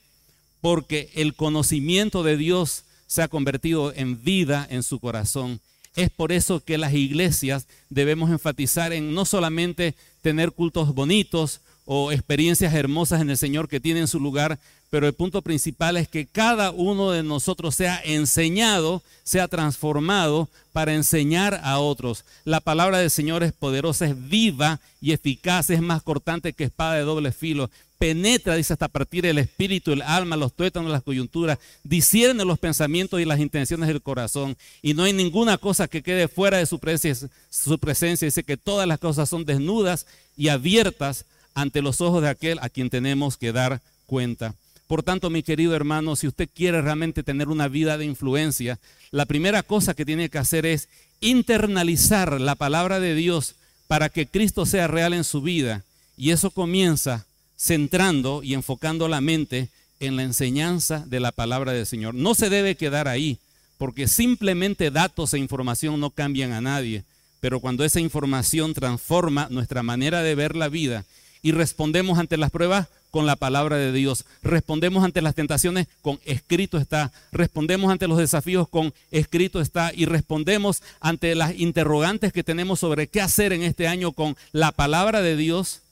porque 0.60 1.10
el 1.14 1.34
conocimiento 1.34 2.22
de 2.22 2.36
Dios 2.36 2.84
se 3.06 3.22
ha 3.22 3.28
convertido 3.28 3.92
en 3.94 4.24
vida 4.24 4.66
en 4.70 4.82
su 4.82 4.98
corazón. 4.98 5.60
Es 5.94 6.10
por 6.10 6.32
eso 6.32 6.60
que 6.64 6.78
las 6.78 6.92
iglesias 6.94 7.66
debemos 7.90 8.30
enfatizar 8.30 8.92
en 8.92 9.14
no 9.14 9.24
solamente 9.24 9.94
tener 10.22 10.50
cultos 10.50 10.92
bonitos 10.94 11.60
o 11.84 12.12
experiencias 12.12 12.74
hermosas 12.74 13.20
en 13.20 13.30
el 13.30 13.36
Señor 13.36 13.68
que 13.68 13.80
tienen 13.80 14.08
su 14.08 14.18
lugar, 14.18 14.58
pero 14.90 15.06
el 15.06 15.12
punto 15.12 15.42
principal 15.42 15.96
es 15.96 16.08
que 16.08 16.24
cada 16.24 16.70
uno 16.70 17.10
de 17.10 17.22
nosotros 17.22 17.74
sea 17.74 18.00
enseñado, 18.04 19.02
sea 19.24 19.48
transformado 19.48 20.48
para 20.72 20.94
enseñar 20.94 21.60
a 21.64 21.78
otros. 21.78 22.24
La 22.44 22.60
palabra 22.60 22.98
del 22.98 23.10
Señor 23.10 23.42
es 23.42 23.52
poderosa, 23.52 24.06
es 24.06 24.28
viva 24.28 24.80
y 25.00 25.12
eficaz, 25.12 25.70
es 25.70 25.82
más 25.82 26.02
cortante 26.02 26.52
que 26.52 26.64
espada 26.64 26.94
de 26.94 27.02
doble 27.02 27.32
filo. 27.32 27.70
Penetra, 27.98 28.54
dice, 28.54 28.72
hasta 28.72 28.88
partir 28.88 29.26
el 29.26 29.38
espíritu, 29.38 29.92
el 29.92 30.02
alma, 30.02 30.36
los 30.36 30.52
tuétanos, 30.52 30.92
las 30.92 31.02
coyunturas, 31.02 31.58
discierne 31.82 32.44
los 32.44 32.58
pensamientos 32.58 33.20
y 33.20 33.24
las 33.24 33.40
intenciones 33.40 33.88
del 33.88 34.02
corazón. 34.02 34.56
Y 34.80 34.94
no 34.94 35.04
hay 35.04 35.12
ninguna 35.12 35.58
cosa 35.58 35.88
que 35.88 36.02
quede 36.02 36.28
fuera 36.28 36.58
de 36.58 36.66
su 36.66 36.78
presencia. 36.78 37.28
Su 37.50 37.78
presencia 37.78 38.26
dice 38.26 38.44
que 38.44 38.56
todas 38.56 38.86
las 38.86 38.98
cosas 38.98 39.28
son 39.28 39.44
desnudas 39.44 40.06
y 40.36 40.48
abiertas 40.48 41.24
ante 41.54 41.82
los 41.82 42.00
ojos 42.00 42.22
de 42.22 42.28
aquel 42.28 42.58
a 42.60 42.68
quien 42.68 42.90
tenemos 42.90 43.36
que 43.36 43.52
dar 43.52 43.80
cuenta. 44.06 44.54
Por 44.86 45.02
tanto, 45.02 45.30
mi 45.30 45.42
querido 45.42 45.74
hermano, 45.74 46.14
si 46.14 46.26
usted 46.26 46.48
quiere 46.52 46.82
realmente 46.82 47.22
tener 47.22 47.48
una 47.48 47.68
vida 47.68 47.96
de 47.96 48.04
influencia, 48.04 48.78
la 49.10 49.24
primera 49.24 49.62
cosa 49.62 49.94
que 49.94 50.04
tiene 50.04 50.28
que 50.28 50.38
hacer 50.38 50.66
es 50.66 50.88
internalizar 51.20 52.40
la 52.40 52.54
palabra 52.54 53.00
de 53.00 53.14
Dios 53.14 53.54
para 53.86 54.08
que 54.08 54.26
Cristo 54.26 54.66
sea 54.66 54.86
real 54.86 55.14
en 55.14 55.24
su 55.24 55.40
vida. 55.40 55.82
Y 56.16 56.30
eso 56.30 56.50
comienza 56.50 57.24
centrando 57.56 58.42
y 58.42 58.54
enfocando 58.54 59.08
la 59.08 59.20
mente 59.20 59.68
en 60.00 60.16
la 60.16 60.22
enseñanza 60.22 61.04
de 61.06 61.20
la 61.20 61.32
palabra 61.32 61.72
del 61.72 61.86
Señor. 61.86 62.14
No 62.14 62.34
se 62.34 62.50
debe 62.50 62.74
quedar 62.74 63.08
ahí, 63.08 63.38
porque 63.78 64.06
simplemente 64.06 64.90
datos 64.90 65.32
e 65.32 65.38
información 65.38 65.98
no 65.98 66.10
cambian 66.10 66.52
a 66.52 66.60
nadie. 66.60 67.04
Pero 67.40 67.60
cuando 67.60 67.84
esa 67.84 68.00
información 68.00 68.74
transforma 68.74 69.48
nuestra 69.50 69.82
manera 69.82 70.22
de 70.22 70.34
ver 70.34 70.56
la 70.56 70.68
vida 70.68 71.04
y 71.44 71.52
respondemos 71.52 72.18
ante 72.18 72.38
las 72.38 72.50
pruebas 72.50 72.88
con 73.10 73.26
la 73.26 73.36
palabra 73.36 73.76
de 73.76 73.92
Dios. 73.92 74.24
Respondemos 74.42 75.04
ante 75.04 75.20
las 75.20 75.34
tentaciones 75.34 75.88
con 76.00 76.18
escrito 76.24 76.78
está. 76.78 77.12
Respondemos 77.32 77.92
ante 77.92 78.08
los 78.08 78.16
desafíos 78.16 78.66
con 78.66 78.94
escrito 79.10 79.60
está. 79.60 79.92
Y 79.94 80.06
respondemos 80.06 80.82
ante 81.00 81.34
las 81.34 81.54
interrogantes 81.54 82.32
que 82.32 82.42
tenemos 82.42 82.80
sobre 82.80 83.08
qué 83.08 83.20
hacer 83.20 83.52
en 83.52 83.62
este 83.62 83.86
año 83.86 84.12
con 84.12 84.38
la 84.52 84.72
palabra 84.72 85.20
de 85.20 85.36
Dios. 85.36 85.82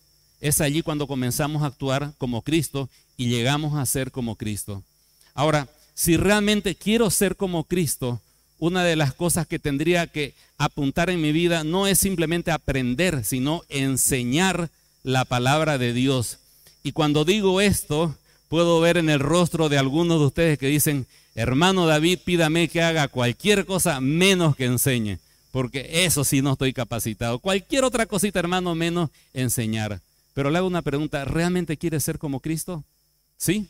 Es 0.40 0.62
allí 0.62 0.80
cuando 0.80 1.06
comenzamos 1.06 1.62
a 1.62 1.66
actuar 1.66 2.14
como 2.16 2.40
Cristo 2.40 2.88
y 3.18 3.28
llegamos 3.28 3.78
a 3.78 3.84
ser 3.84 4.10
como 4.10 4.36
Cristo. 4.36 4.82
Ahora, 5.34 5.68
si 5.94 6.16
realmente 6.16 6.74
quiero 6.76 7.10
ser 7.10 7.36
como 7.36 7.64
Cristo, 7.64 8.22
una 8.58 8.84
de 8.84 8.96
las 8.96 9.12
cosas 9.12 9.46
que 9.46 9.58
tendría 9.58 10.06
que 10.06 10.32
apuntar 10.56 11.10
en 11.10 11.20
mi 11.20 11.30
vida 11.30 11.62
no 11.62 11.86
es 11.86 11.98
simplemente 11.98 12.50
aprender, 12.50 13.22
sino 13.22 13.64
enseñar 13.68 14.70
la 15.02 15.24
palabra 15.24 15.78
de 15.78 15.92
Dios. 15.92 16.38
Y 16.82 16.92
cuando 16.92 17.24
digo 17.24 17.60
esto, 17.60 18.14
puedo 18.48 18.80
ver 18.80 18.96
en 18.96 19.08
el 19.08 19.20
rostro 19.20 19.68
de 19.68 19.78
algunos 19.78 20.20
de 20.20 20.26
ustedes 20.26 20.58
que 20.58 20.66
dicen, 20.66 21.06
hermano 21.34 21.86
David, 21.86 22.20
pídame 22.24 22.68
que 22.68 22.82
haga 22.82 23.08
cualquier 23.08 23.66
cosa 23.66 24.00
menos 24.00 24.56
que 24.56 24.66
enseñe, 24.66 25.18
porque 25.50 26.04
eso 26.04 26.24
sí 26.24 26.42
no 26.42 26.52
estoy 26.52 26.72
capacitado. 26.72 27.38
Cualquier 27.38 27.84
otra 27.84 28.06
cosita, 28.06 28.38
hermano, 28.38 28.74
menos 28.74 29.10
enseñar. 29.32 30.00
Pero 30.34 30.50
le 30.50 30.58
hago 30.58 30.66
una 30.66 30.82
pregunta, 30.82 31.24
¿realmente 31.24 31.76
quiere 31.76 32.00
ser 32.00 32.18
como 32.18 32.40
Cristo? 32.40 32.84
¿Sí? 33.36 33.68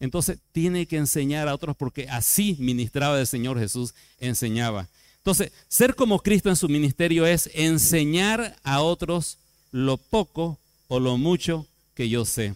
Entonces 0.00 0.38
tiene 0.52 0.86
que 0.86 0.96
enseñar 0.96 1.48
a 1.48 1.54
otros 1.54 1.76
porque 1.76 2.08
así 2.08 2.56
ministraba 2.60 3.18
el 3.18 3.26
Señor 3.26 3.58
Jesús, 3.58 3.94
enseñaba. 4.20 4.88
Entonces, 5.18 5.52
ser 5.68 5.94
como 5.94 6.20
Cristo 6.20 6.48
en 6.48 6.56
su 6.56 6.68
ministerio 6.68 7.26
es 7.26 7.50
enseñar 7.52 8.56
a 8.62 8.80
otros 8.80 9.38
lo 9.72 9.96
poco 9.96 10.58
o 10.88 10.98
lo 10.98 11.16
mucho 11.16 11.66
que 11.94 12.08
yo 12.08 12.24
sé. 12.24 12.54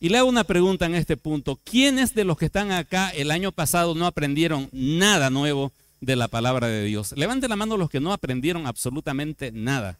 Y 0.00 0.08
le 0.08 0.18
hago 0.18 0.28
una 0.28 0.44
pregunta 0.44 0.86
en 0.86 0.94
este 0.94 1.16
punto. 1.16 1.58
¿Quiénes 1.64 2.14
de 2.14 2.24
los 2.24 2.36
que 2.36 2.46
están 2.46 2.72
acá 2.72 3.10
el 3.10 3.30
año 3.30 3.52
pasado 3.52 3.94
no 3.94 4.06
aprendieron 4.06 4.68
nada 4.72 5.30
nuevo 5.30 5.72
de 6.00 6.16
la 6.16 6.28
palabra 6.28 6.68
de 6.68 6.84
Dios? 6.84 7.12
Levante 7.16 7.48
la 7.48 7.56
mano 7.56 7.76
los 7.76 7.90
que 7.90 8.00
no 8.00 8.12
aprendieron 8.12 8.66
absolutamente 8.66 9.52
nada. 9.52 9.98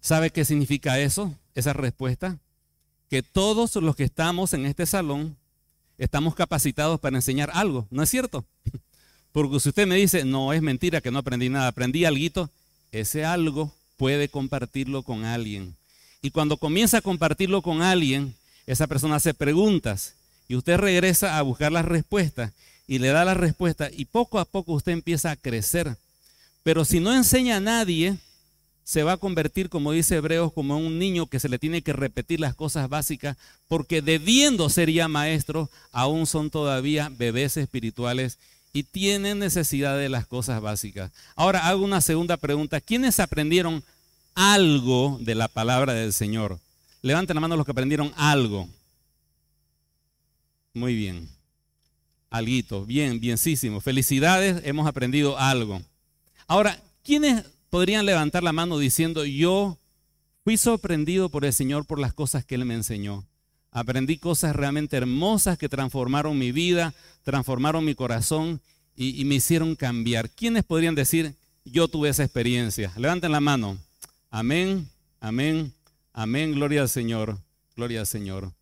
¿Sabe 0.00 0.30
qué 0.30 0.44
significa 0.44 0.98
eso? 0.98 1.34
Esa 1.54 1.72
respuesta. 1.72 2.38
Que 3.10 3.22
todos 3.22 3.76
los 3.76 3.96
que 3.96 4.04
estamos 4.04 4.52
en 4.54 4.66
este 4.66 4.86
salón 4.86 5.36
estamos 5.98 6.34
capacitados 6.34 6.98
para 7.00 7.16
enseñar 7.16 7.50
algo, 7.54 7.86
¿no 7.90 8.02
es 8.02 8.10
cierto? 8.10 8.44
Porque 9.32 9.60
si 9.60 9.68
usted 9.68 9.86
me 9.86 9.96
dice, 9.96 10.24
no, 10.24 10.52
es 10.52 10.62
mentira 10.62 11.00
que 11.00 11.10
no 11.10 11.18
aprendí 11.18 11.48
nada, 11.48 11.68
aprendí 11.68 12.04
algo, 12.04 12.50
ese 12.92 13.24
algo 13.24 13.72
puede 13.96 14.28
compartirlo 14.28 15.02
con 15.02 15.24
alguien. 15.24 15.76
Y 16.22 16.30
cuando 16.30 16.56
comienza 16.56 16.98
a 16.98 17.02
compartirlo 17.02 17.62
con 17.62 17.82
alguien, 17.82 18.34
esa 18.66 18.86
persona 18.86 19.16
hace 19.16 19.34
preguntas 19.34 20.14
y 20.48 20.56
usted 20.56 20.78
regresa 20.78 21.38
a 21.38 21.42
buscar 21.42 21.72
las 21.72 21.84
respuestas 21.84 22.52
y 22.86 22.98
le 22.98 23.08
da 23.08 23.24
la 23.24 23.34
respuesta 23.34 23.90
y 23.92 24.06
poco 24.06 24.38
a 24.38 24.44
poco 24.44 24.72
usted 24.72 24.92
empieza 24.92 25.30
a 25.30 25.36
crecer. 25.36 25.96
Pero 26.62 26.84
si 26.84 27.00
no 27.00 27.14
enseña 27.14 27.56
a 27.56 27.60
nadie, 27.60 28.16
se 28.84 29.02
va 29.02 29.12
a 29.12 29.16
convertir, 29.16 29.70
como 29.70 29.92
dice 29.92 30.16
Hebreos, 30.16 30.52
como 30.52 30.76
un 30.76 30.98
niño 30.98 31.26
que 31.26 31.40
se 31.40 31.48
le 31.48 31.58
tiene 31.58 31.82
que 31.82 31.94
repetir 31.94 32.40
las 32.40 32.54
cosas 32.54 32.88
básicas, 32.88 33.36
porque 33.66 34.02
debiendo 34.02 34.68
ser 34.68 34.90
ya 34.90 35.08
maestros, 35.08 35.70
aún 35.90 36.26
son 36.26 36.50
todavía 36.50 37.10
bebés 37.10 37.56
espirituales 37.56 38.38
y 38.74 38.82
tienen 38.82 39.38
necesidad 39.38 39.96
de 39.96 40.08
las 40.08 40.26
cosas 40.26 40.60
básicas. 40.60 41.12
Ahora 41.36 41.68
hago 41.68 41.84
una 41.84 42.00
segunda 42.00 42.36
pregunta. 42.36 42.80
¿Quiénes 42.80 43.20
aprendieron 43.20 43.84
algo 44.34 45.16
de 45.22 45.36
la 45.36 45.46
palabra 45.46 45.94
del 45.94 46.12
Señor? 46.12 46.58
Levanten 47.00 47.36
la 47.36 47.40
mano 47.40 47.56
los 47.56 47.64
que 47.64 47.70
aprendieron 47.70 48.12
algo. 48.16 48.68
Muy 50.74 50.96
bien. 50.96 51.28
Alguito. 52.30 52.84
Bien, 52.84 53.20
bienísimo. 53.20 53.80
Felicidades, 53.80 54.60
hemos 54.64 54.88
aprendido 54.88 55.38
algo. 55.38 55.80
Ahora, 56.48 56.82
¿quiénes 57.04 57.44
podrían 57.70 58.04
levantar 58.04 58.42
la 58.42 58.52
mano 58.52 58.76
diciendo, 58.78 59.24
yo 59.24 59.78
fui 60.42 60.56
sorprendido 60.56 61.28
por 61.28 61.44
el 61.44 61.52
Señor 61.52 61.86
por 61.86 62.00
las 62.00 62.12
cosas 62.12 62.44
que 62.44 62.56
Él 62.56 62.64
me 62.64 62.74
enseñó? 62.74 63.24
Aprendí 63.74 64.18
cosas 64.18 64.54
realmente 64.54 64.96
hermosas 64.96 65.58
que 65.58 65.68
transformaron 65.68 66.38
mi 66.38 66.52
vida, 66.52 66.94
transformaron 67.24 67.84
mi 67.84 67.96
corazón 67.96 68.60
y, 68.96 69.24
me 69.24 69.34
hicieron 69.34 69.74
cambiar. 69.74 70.30
¿Quiénes 70.30 70.62
podrían 70.62 70.94
decir, 70.94 71.34
yo 71.64 71.88
tuve 71.88 72.08
esa 72.08 72.22
experiencia? 72.22 72.92
Levanten 72.96 73.32
la 73.32 73.40
mano. 73.40 73.76
Amén, 74.30 74.88
amén, 75.20 75.72
amén. 76.12 76.52
Gloria 76.52 76.82
al 76.82 76.88
Señor, 76.88 77.36
gloria 77.74 77.98
al 77.98 78.06
Señor. 78.06 78.52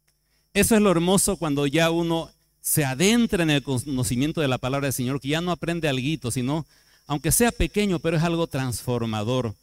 Eso 0.54 0.76
es 0.76 0.80
lo 0.80 0.90
hermoso 0.90 1.36
cuando 1.36 1.66
ya 1.66 1.90
uno 1.90 2.30
se 2.62 2.86
adentra 2.86 3.42
en 3.42 3.50
el 3.50 3.62
conocimiento 3.62 4.40
de 4.40 4.48
la 4.48 4.56
palabra 4.56 4.86
del 4.86 4.94
Señor, 4.94 5.20
que 5.20 5.28
ya 5.28 5.42
no 5.42 5.52
aprende 5.52 5.90
algo, 5.90 6.30
sino, 6.30 6.64
aunque 7.06 7.32
sea 7.32 7.52
pequeño, 7.52 7.98
pero 7.98 8.16
es 8.16 8.22
algo 8.22 8.46
transformador. 8.46 9.54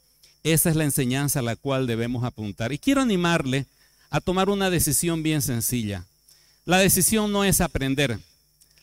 Esa 0.43 0.69
es 0.69 0.75
la 0.75 0.83
enseñanza 0.83 1.39
a 1.39 1.43
la 1.43 1.55
cual 1.55 1.87
debemos 1.87 2.23
apuntar. 2.23 2.71
Y 2.71 2.77
quiero 2.77 3.01
animarle 3.01 3.65
a 4.09 4.21
tomar 4.21 4.49
una 4.49 4.69
decisión 4.69 5.23
bien 5.23 5.41
sencilla. 5.41 6.05
La 6.65 6.79
decisión 6.79 7.31
no 7.31 7.43
es 7.43 7.61
aprender, 7.61 8.19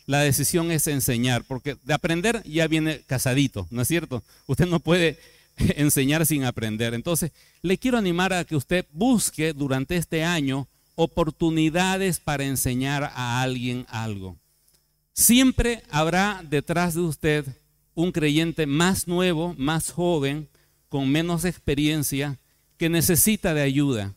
la 0.07 0.21
decisión 0.21 0.71
es 0.71 0.87
enseñar, 0.87 1.43
porque 1.43 1.77
de 1.83 1.93
aprender 1.93 2.41
ya 2.43 2.67
viene 2.67 3.01
casadito, 3.07 3.67
¿no 3.69 3.81
es 3.81 3.87
cierto? 3.87 4.23
Usted 4.47 4.65
no 4.65 4.79
puede 4.79 5.19
enseñar 5.57 6.25
sin 6.25 6.45
aprender. 6.45 6.93
Entonces, 6.93 7.31
le 7.61 7.77
quiero 7.77 7.97
animar 7.97 8.33
a 8.33 8.45
que 8.45 8.55
usted 8.55 8.85
busque 8.91 9.53
durante 9.53 9.97
este 9.97 10.23
año 10.23 10.67
oportunidades 10.95 12.19
para 12.19 12.45
enseñar 12.45 13.11
a 13.15 13.41
alguien 13.41 13.85
algo. 13.89 14.37
Siempre 15.13 15.83
habrá 15.89 16.41
detrás 16.47 16.93
de 16.93 17.01
usted 17.01 17.45
un 17.93 18.11
creyente 18.11 18.65
más 18.65 19.07
nuevo, 19.07 19.55
más 19.57 19.91
joven, 19.91 20.47
con 20.89 21.09
menos 21.09 21.43
experiencia, 21.43 22.39
que 22.77 22.89
necesita 22.89 23.53
de 23.53 23.61
ayuda. 23.61 24.13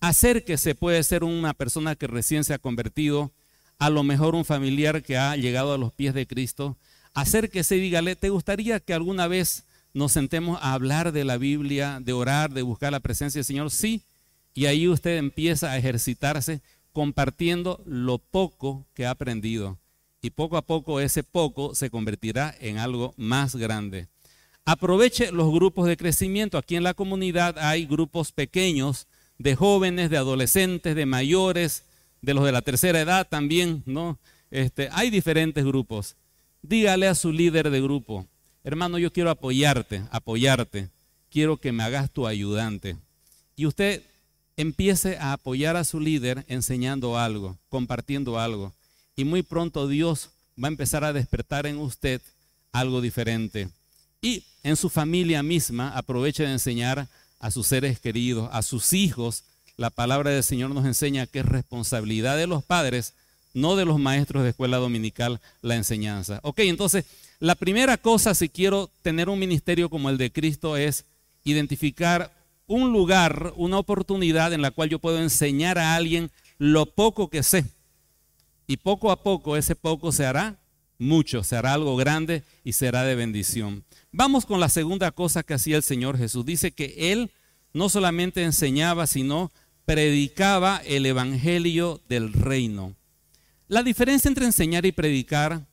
Acérquese, 0.00 0.74
puede 0.74 1.02
ser 1.02 1.24
una 1.24 1.52
persona 1.52 1.94
que 1.94 2.06
recién 2.06 2.42
se 2.44 2.54
ha 2.54 2.58
convertido, 2.58 3.32
a 3.78 3.90
lo 3.90 4.02
mejor 4.02 4.34
un 4.34 4.46
familiar 4.46 5.02
que 5.02 5.18
ha 5.18 5.36
llegado 5.36 5.74
a 5.74 5.78
los 5.78 5.92
pies 5.92 6.14
de 6.14 6.26
Cristo. 6.26 6.78
Acérquese 7.12 7.76
y 7.76 7.80
dígale, 7.80 8.16
¿te 8.16 8.30
gustaría 8.30 8.80
que 8.80 8.94
alguna 8.94 9.28
vez 9.28 9.64
nos 9.92 10.12
sentemos 10.12 10.58
a 10.62 10.72
hablar 10.72 11.12
de 11.12 11.24
la 11.24 11.36
Biblia, 11.36 11.98
de 12.00 12.14
orar, 12.14 12.52
de 12.52 12.62
buscar 12.62 12.92
la 12.92 13.00
presencia 13.00 13.40
del 13.40 13.44
Señor? 13.44 13.70
Sí, 13.70 14.02
y 14.54 14.66
ahí 14.66 14.88
usted 14.88 15.18
empieza 15.18 15.70
a 15.70 15.76
ejercitarse 15.76 16.62
compartiendo 16.92 17.82
lo 17.84 18.18
poco 18.18 18.86
que 18.94 19.04
ha 19.04 19.10
aprendido. 19.10 19.78
Y 20.22 20.30
poco 20.30 20.56
a 20.56 20.62
poco 20.62 21.00
ese 21.00 21.22
poco 21.22 21.74
se 21.74 21.90
convertirá 21.90 22.54
en 22.60 22.78
algo 22.78 23.14
más 23.16 23.54
grande. 23.54 24.08
Aproveche 24.64 25.32
los 25.32 25.50
grupos 25.52 25.86
de 25.86 25.96
crecimiento. 25.96 26.58
Aquí 26.58 26.76
en 26.76 26.84
la 26.84 26.94
comunidad 26.94 27.58
hay 27.58 27.86
grupos 27.86 28.32
pequeños 28.32 29.06
de 29.40 29.56
jóvenes, 29.56 30.10
de 30.10 30.18
adolescentes, 30.18 30.94
de 30.94 31.06
mayores, 31.06 31.84
de 32.20 32.34
los 32.34 32.44
de 32.44 32.52
la 32.52 32.60
tercera 32.60 33.00
edad 33.00 33.26
también, 33.26 33.82
¿no? 33.86 34.18
Este, 34.50 34.90
hay 34.92 35.08
diferentes 35.08 35.64
grupos. 35.64 36.14
Dígale 36.60 37.08
a 37.08 37.14
su 37.14 37.32
líder 37.32 37.70
de 37.70 37.80
grupo, 37.80 38.26
hermano, 38.64 38.98
yo 38.98 39.10
quiero 39.10 39.30
apoyarte, 39.30 40.02
apoyarte. 40.10 40.90
Quiero 41.30 41.56
que 41.56 41.72
me 41.72 41.82
hagas 41.82 42.10
tu 42.10 42.26
ayudante. 42.26 42.96
Y 43.56 43.64
usted 43.64 44.02
empiece 44.58 45.16
a 45.16 45.32
apoyar 45.32 45.74
a 45.76 45.84
su 45.84 46.00
líder 46.00 46.44
enseñando 46.46 47.16
algo, 47.16 47.56
compartiendo 47.70 48.38
algo. 48.38 48.74
Y 49.16 49.24
muy 49.24 49.42
pronto 49.42 49.88
Dios 49.88 50.28
va 50.62 50.68
a 50.68 50.72
empezar 50.72 51.02
a 51.02 51.14
despertar 51.14 51.66
en 51.66 51.78
usted 51.78 52.20
algo 52.72 53.00
diferente. 53.00 53.70
Y 54.20 54.44
en 54.62 54.76
su 54.76 54.90
familia 54.90 55.42
misma 55.42 55.96
aproveche 55.96 56.42
de 56.42 56.52
enseñar 56.52 57.08
a 57.40 57.50
sus 57.50 57.66
seres 57.66 57.98
queridos, 57.98 58.48
a 58.52 58.62
sus 58.62 58.92
hijos. 58.92 59.44
La 59.76 59.90
palabra 59.90 60.30
del 60.30 60.44
Señor 60.44 60.70
nos 60.70 60.84
enseña 60.84 61.26
que 61.26 61.40
es 61.40 61.46
responsabilidad 61.46 62.36
de 62.36 62.46
los 62.46 62.62
padres, 62.62 63.14
no 63.54 63.74
de 63.74 63.86
los 63.86 63.98
maestros 63.98 64.44
de 64.44 64.50
escuela 64.50 64.76
dominical, 64.76 65.40
la 65.62 65.74
enseñanza. 65.74 66.38
Ok, 66.42 66.60
entonces, 66.60 67.06
la 67.40 67.54
primera 67.54 67.96
cosa 67.96 68.34
si 68.34 68.48
quiero 68.48 68.90
tener 69.02 69.28
un 69.28 69.38
ministerio 69.38 69.88
como 69.88 70.10
el 70.10 70.18
de 70.18 70.30
Cristo 70.30 70.76
es 70.76 71.06
identificar 71.42 72.30
un 72.66 72.92
lugar, 72.92 73.52
una 73.56 73.78
oportunidad 73.78 74.52
en 74.52 74.62
la 74.62 74.70
cual 74.70 74.90
yo 74.90 74.98
puedo 74.98 75.18
enseñar 75.18 75.78
a 75.78 75.96
alguien 75.96 76.30
lo 76.58 76.86
poco 76.86 77.28
que 77.30 77.42
sé. 77.42 77.64
Y 78.66 78.76
poco 78.76 79.10
a 79.10 79.22
poco 79.22 79.56
ese 79.56 79.74
poco 79.74 80.12
se 80.12 80.26
hará 80.26 80.60
mucho, 80.98 81.42
se 81.42 81.56
hará 81.56 81.72
algo 81.72 81.96
grande 81.96 82.44
y 82.62 82.74
será 82.74 83.02
de 83.02 83.16
bendición. 83.16 83.82
Vamos 84.12 84.46
con 84.46 84.60
la 84.60 84.68
segunda 84.68 85.10
cosa 85.10 85.42
que 85.42 85.54
hacía 85.54 85.76
el 85.76 85.82
Señor 85.82 86.18
Jesús. 86.18 86.44
Dice 86.44 86.72
que 86.72 87.12
Él 87.12 87.30
no 87.72 87.88
solamente 87.88 88.42
enseñaba, 88.42 89.06
sino 89.06 89.52
predicaba 89.84 90.82
el 90.84 91.06
Evangelio 91.06 92.00
del 92.08 92.32
reino. 92.32 92.94
La 93.68 93.82
diferencia 93.82 94.28
entre 94.28 94.46
enseñar 94.46 94.84
y 94.86 94.92
predicar 94.92 95.66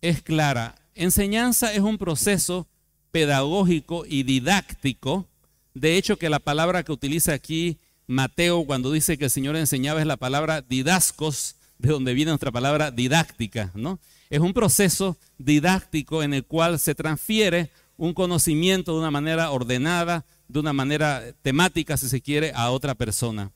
es 0.00 0.22
clara. 0.22 0.74
Enseñanza 0.94 1.72
es 1.72 1.80
un 1.80 1.98
proceso 1.98 2.66
pedagógico 3.12 4.04
y 4.06 4.24
didáctico 4.24 5.28
de 5.76 5.98
hecho, 5.98 6.16
que 6.16 6.30
la 6.30 6.38
palabra 6.38 6.84
que 6.84 6.92
utiliza 6.92 7.34
aquí 7.34 7.76
Mateo 8.06 8.64
cuando 8.64 8.90
dice 8.90 9.18
que 9.18 9.24
el 9.24 9.30
Señor 9.30 9.56
enseñaba 9.56 10.00
es 10.00 10.06
la 10.06 10.16
palabra 10.16 10.62
didascos, 10.62 11.56
de 11.76 11.90
donde 11.90 12.14
viene 12.14 12.30
nuestra 12.30 12.50
palabra 12.50 12.90
didáctica, 12.90 13.72
¿no? 13.74 14.00
Es 14.30 14.40
un 14.40 14.52
proceso 14.52 15.16
didáctico 15.38 16.22
en 16.22 16.34
el 16.34 16.44
cual 16.44 16.78
se 16.78 16.94
transfiere 16.94 17.70
un 17.96 18.12
conocimiento 18.12 18.92
de 18.92 18.98
una 18.98 19.10
manera 19.10 19.50
ordenada, 19.50 20.24
de 20.48 20.60
una 20.60 20.72
manera 20.72 21.22
temática, 21.42 21.96
si 21.96 22.08
se 22.08 22.20
quiere, 22.20 22.52
a 22.54 22.70
otra 22.70 22.94
persona. 22.94 23.52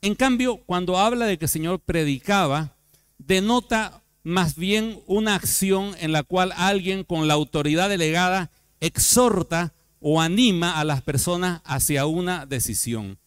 En 0.00 0.14
cambio, 0.14 0.58
cuando 0.66 0.98
habla 0.98 1.26
de 1.26 1.38
que 1.38 1.44
el 1.44 1.50
Señor 1.50 1.80
predicaba, 1.80 2.76
denota 3.18 4.02
más 4.24 4.56
bien 4.56 5.00
una 5.06 5.34
acción 5.34 5.94
en 6.00 6.12
la 6.12 6.22
cual 6.22 6.52
alguien 6.56 7.04
con 7.04 7.28
la 7.28 7.34
autoridad 7.34 7.88
delegada 7.88 8.50
exhorta 8.80 9.72
o 10.00 10.20
anima 10.20 10.78
a 10.78 10.84
las 10.84 11.02
personas 11.02 11.60
hacia 11.64 12.06
una 12.06 12.46
decisión. 12.46 13.18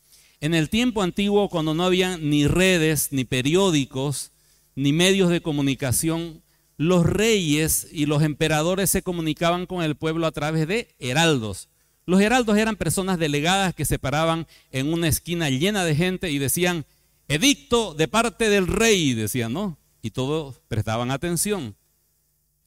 En 0.42 0.54
el 0.54 0.70
tiempo 0.70 1.02
antiguo, 1.02 1.50
cuando 1.50 1.74
no 1.74 1.86
había 1.86 2.18
ni 2.18 2.48
redes, 2.48 3.10
ni 3.12 3.24
periódicos, 3.24 4.32
ni 4.76 4.92
medios 4.92 5.30
de 5.30 5.42
comunicación, 5.42 6.42
los 6.78 7.06
reyes 7.06 7.88
y 7.92 8.06
los 8.06 8.24
emperadores 8.24 8.90
se 8.90 9.02
comunicaban 9.02 9.66
con 9.66 9.84
el 9.84 9.96
pueblo 9.96 10.28
a 10.28 10.32
través 10.32 10.68
de 10.68 10.96
heraldos. 11.00 11.70
Los 12.06 12.22
heraldos 12.22 12.58
eran 12.58 12.76
personas 12.76 13.18
delegadas 13.18 13.74
que 13.74 13.86
se 13.86 13.98
paraban 13.98 14.46
en 14.72 14.94
una 14.94 15.08
esquina 15.08 15.50
llena 15.50 15.86
de 15.86 15.96
gente 15.96 16.30
y 16.32 16.38
decían, 16.38 16.86
edicto 17.28 17.94
de 17.94 18.08
parte 18.08 18.50
del 18.50 18.68
rey, 18.68 19.14
decían, 19.14 19.54
¿no? 19.54 19.78
Y 20.02 20.12
todos 20.12 20.62
prestaban 20.68 21.10
atención. 21.10 21.76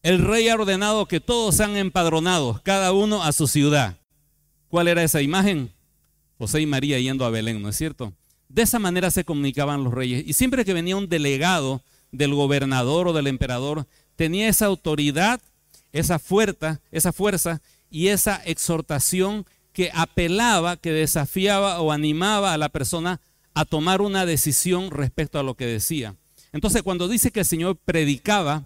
El 0.03 0.25
rey 0.25 0.49
ha 0.49 0.55
ordenado 0.55 1.07
que 1.07 1.21
todos 1.21 1.57
sean 1.57 1.77
empadronados, 1.77 2.61
cada 2.63 2.93
uno 2.93 3.23
a 3.23 3.33
su 3.33 3.47
ciudad. 3.47 3.99
¿Cuál 4.69 4.89
era 4.89 5.05
esa 5.05 5.23
imagen? 5.23 5.73
José 6.39 6.61
y 6.61 6.67
María 6.67 6.99
yendo 6.99 7.25
a 7.25 7.31
Belén, 7.31 7.61
¿no 7.63 7.69
es 7.69 7.77
cierto? 7.77 8.13
De 8.49 8.63
esa 8.63 8.79
manera 8.79 9.11
se 9.11 9.25
comunicaban 9.25 9.85
los 9.85 9.93
reyes. 9.93 10.25
Y 10.27 10.33
siempre 10.33 10.65
que 10.65 10.73
venía 10.73 10.97
un 10.97 11.09
delegado 11.09 11.83
del 12.13 12.35
gobernador 12.35 13.09
o 13.09 13.13
del 13.13 13.27
emperador, 13.27 13.87
tenía 14.17 14.49
esa 14.49 14.67
autoridad, 14.67 15.41
esa 15.93 16.19
fuerza, 16.19 16.81
esa 16.91 17.13
fuerza 17.13 17.61
y 17.91 18.09
esa 18.09 18.37
exhortación 18.45 19.47
que 19.73 19.91
apelaba, 19.95 20.77
que 20.77 20.93
desafiaba 20.93 21.81
o 21.81 21.93
animaba 21.93 22.53
a 22.53 22.59
la 22.59 22.69
persona 22.69 23.21
a 23.55 23.65
tomar 23.65 24.01
una 24.01 24.27
decisión 24.27 24.91
respecto 24.91 25.39
a 25.39 25.43
lo 25.43 25.55
que 25.55 25.67
decía. 25.67 26.15
Entonces, 26.53 26.83
cuando 26.83 27.09
dice 27.09 27.31
que 27.31 27.41
el 27.41 27.47
Señor 27.47 27.77
predicaba, 27.77 28.65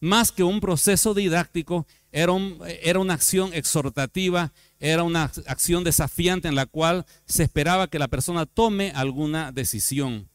más 0.00 0.32
que 0.32 0.42
un 0.42 0.60
proceso 0.60 1.14
didáctico, 1.14 1.86
era, 2.12 2.34
era 2.82 2.98
una 2.98 3.14
acción 3.14 3.52
exhortativa, 3.54 4.52
era 4.78 5.02
una 5.02 5.24
acción 5.46 5.82
desafiante 5.82 6.46
en 6.46 6.54
la 6.54 6.66
cual 6.66 7.06
se 7.26 7.42
esperaba 7.42 7.88
que 7.88 7.98
la 7.98 8.08
persona 8.08 8.46
tome 8.46 8.92
alguna 8.94 9.50
decisión. 9.50 10.28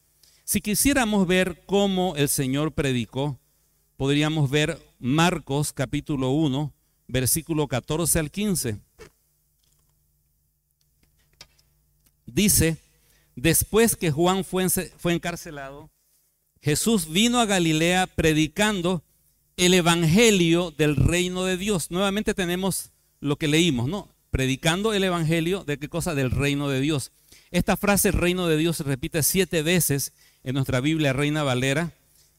Si 0.49 0.61
quisiéramos 0.61 1.27
ver 1.27 1.61
cómo 1.67 2.15
el 2.15 2.27
Señor 2.27 2.71
predicó, 2.71 3.39
podríamos 3.97 4.49
ver 4.49 4.79
Marcos 4.97 5.71
capítulo 5.71 6.31
1, 6.31 6.73
versículo 7.07 7.67
14 7.67 8.17
al 8.17 8.31
15. 8.31 8.79
Dice, 12.25 12.77
después 13.35 13.95
que 13.95 14.09
Juan 14.09 14.43
fue, 14.43 14.67
fue 14.69 15.13
encarcelado, 15.13 15.91
Jesús 16.63 17.11
vino 17.11 17.39
a 17.39 17.45
Galilea 17.45 18.07
predicando 18.07 19.03
el 19.55 19.75
evangelio 19.75 20.71
del 20.71 20.95
reino 20.95 21.45
de 21.45 21.57
Dios. 21.57 21.91
Nuevamente 21.91 22.33
tenemos 22.33 22.89
lo 23.19 23.35
que 23.35 23.47
leímos, 23.47 23.87
¿no? 23.87 24.09
predicando 24.31 24.93
el 24.93 25.03
Evangelio 25.03 25.63
de 25.63 25.77
qué 25.77 25.89
cosa? 25.89 26.15
Del 26.15 26.31
reino 26.31 26.69
de 26.69 26.81
Dios. 26.81 27.11
Esta 27.51 27.77
frase 27.77 28.11
reino 28.11 28.47
de 28.47 28.57
Dios 28.57 28.77
se 28.77 28.83
repite 28.83 29.23
siete 29.23 29.63
veces 29.63 30.13
en 30.43 30.55
nuestra 30.55 30.79
Biblia 30.79 31.13
Reina 31.13 31.43
Valera 31.43 31.93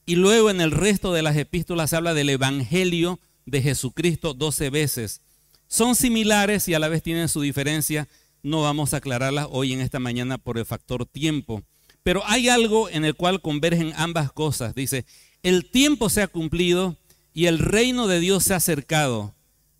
y 0.06 0.16
luego 0.16 0.50
en 0.50 0.60
el 0.60 0.70
resto 0.70 1.12
de 1.12 1.22
las 1.22 1.36
epístolas 1.36 1.90
se 1.90 1.96
habla 1.96 2.14
del 2.14 2.30
Evangelio 2.30 3.20
de 3.46 3.62
Jesucristo 3.62 4.34
doce 4.34 4.70
veces. 4.70 5.20
Son 5.68 5.94
similares 5.94 6.66
y 6.68 6.74
a 6.74 6.78
la 6.78 6.88
vez 6.88 7.02
tienen 7.02 7.28
su 7.28 7.40
diferencia. 7.40 8.08
No 8.42 8.62
vamos 8.62 8.92
a 8.92 8.98
aclararlas 8.98 9.46
hoy 9.50 9.72
en 9.72 9.80
esta 9.80 10.00
mañana 10.00 10.38
por 10.38 10.58
el 10.58 10.66
factor 10.66 11.06
tiempo. 11.06 11.62
Pero 12.02 12.22
hay 12.26 12.48
algo 12.48 12.88
en 12.88 13.04
el 13.04 13.14
cual 13.14 13.40
convergen 13.40 13.92
ambas 13.96 14.32
cosas. 14.32 14.74
Dice, 14.74 15.04
el 15.42 15.70
tiempo 15.70 16.08
se 16.08 16.22
ha 16.22 16.26
cumplido 16.26 16.96
y 17.32 17.46
el 17.46 17.58
reino 17.58 18.08
de 18.08 18.18
Dios 18.18 18.44
se 18.44 18.54
ha 18.54 18.56
acercado. 18.56 19.34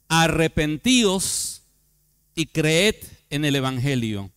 Arrepentíos 0.09 1.63
y 2.35 2.47
creed 2.47 2.97
en 3.31 3.45
el 3.45 3.57
Evangelio. 3.57 4.31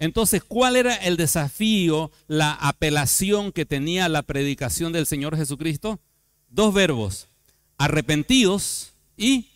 Entonces, 0.00 0.42
¿cuál 0.42 0.76
era 0.76 0.94
el 0.94 1.18
desafío, 1.18 2.10
la 2.26 2.54
apelación 2.54 3.52
que 3.52 3.66
tenía 3.66 4.08
la 4.08 4.22
predicación 4.22 4.94
del 4.94 5.04
Señor 5.04 5.36
Jesucristo? 5.36 6.00
Dos 6.48 6.72
verbos, 6.72 7.28
arrepentíos 7.76 8.94
y 9.18 9.50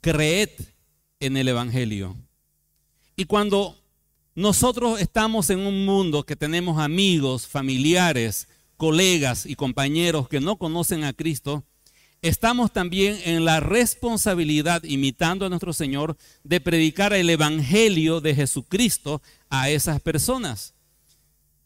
creed 0.00 0.50
en 1.18 1.36
el 1.36 1.48
Evangelio. 1.48 2.16
Y 3.16 3.24
cuando 3.24 3.76
nosotros 4.36 5.00
estamos 5.00 5.50
en 5.50 5.58
un 5.58 5.84
mundo 5.84 6.22
que 6.22 6.36
tenemos 6.36 6.80
amigos, 6.80 7.48
familiares, 7.48 8.46
colegas 8.76 9.46
y 9.46 9.56
compañeros 9.56 10.28
que 10.28 10.38
no 10.38 10.58
conocen 10.58 11.02
a 11.02 11.12
Cristo, 11.12 11.64
estamos 12.22 12.72
también 12.72 13.18
en 13.24 13.44
la 13.44 13.58
responsabilidad, 13.58 14.84
imitando 14.84 15.44
a 15.44 15.48
nuestro 15.48 15.72
Señor, 15.72 16.16
de 16.44 16.60
predicar 16.60 17.12
el 17.12 17.28
Evangelio 17.28 18.20
de 18.20 18.36
Jesucristo 18.36 19.20
a 19.52 19.68
esas 19.68 20.00
personas. 20.00 20.72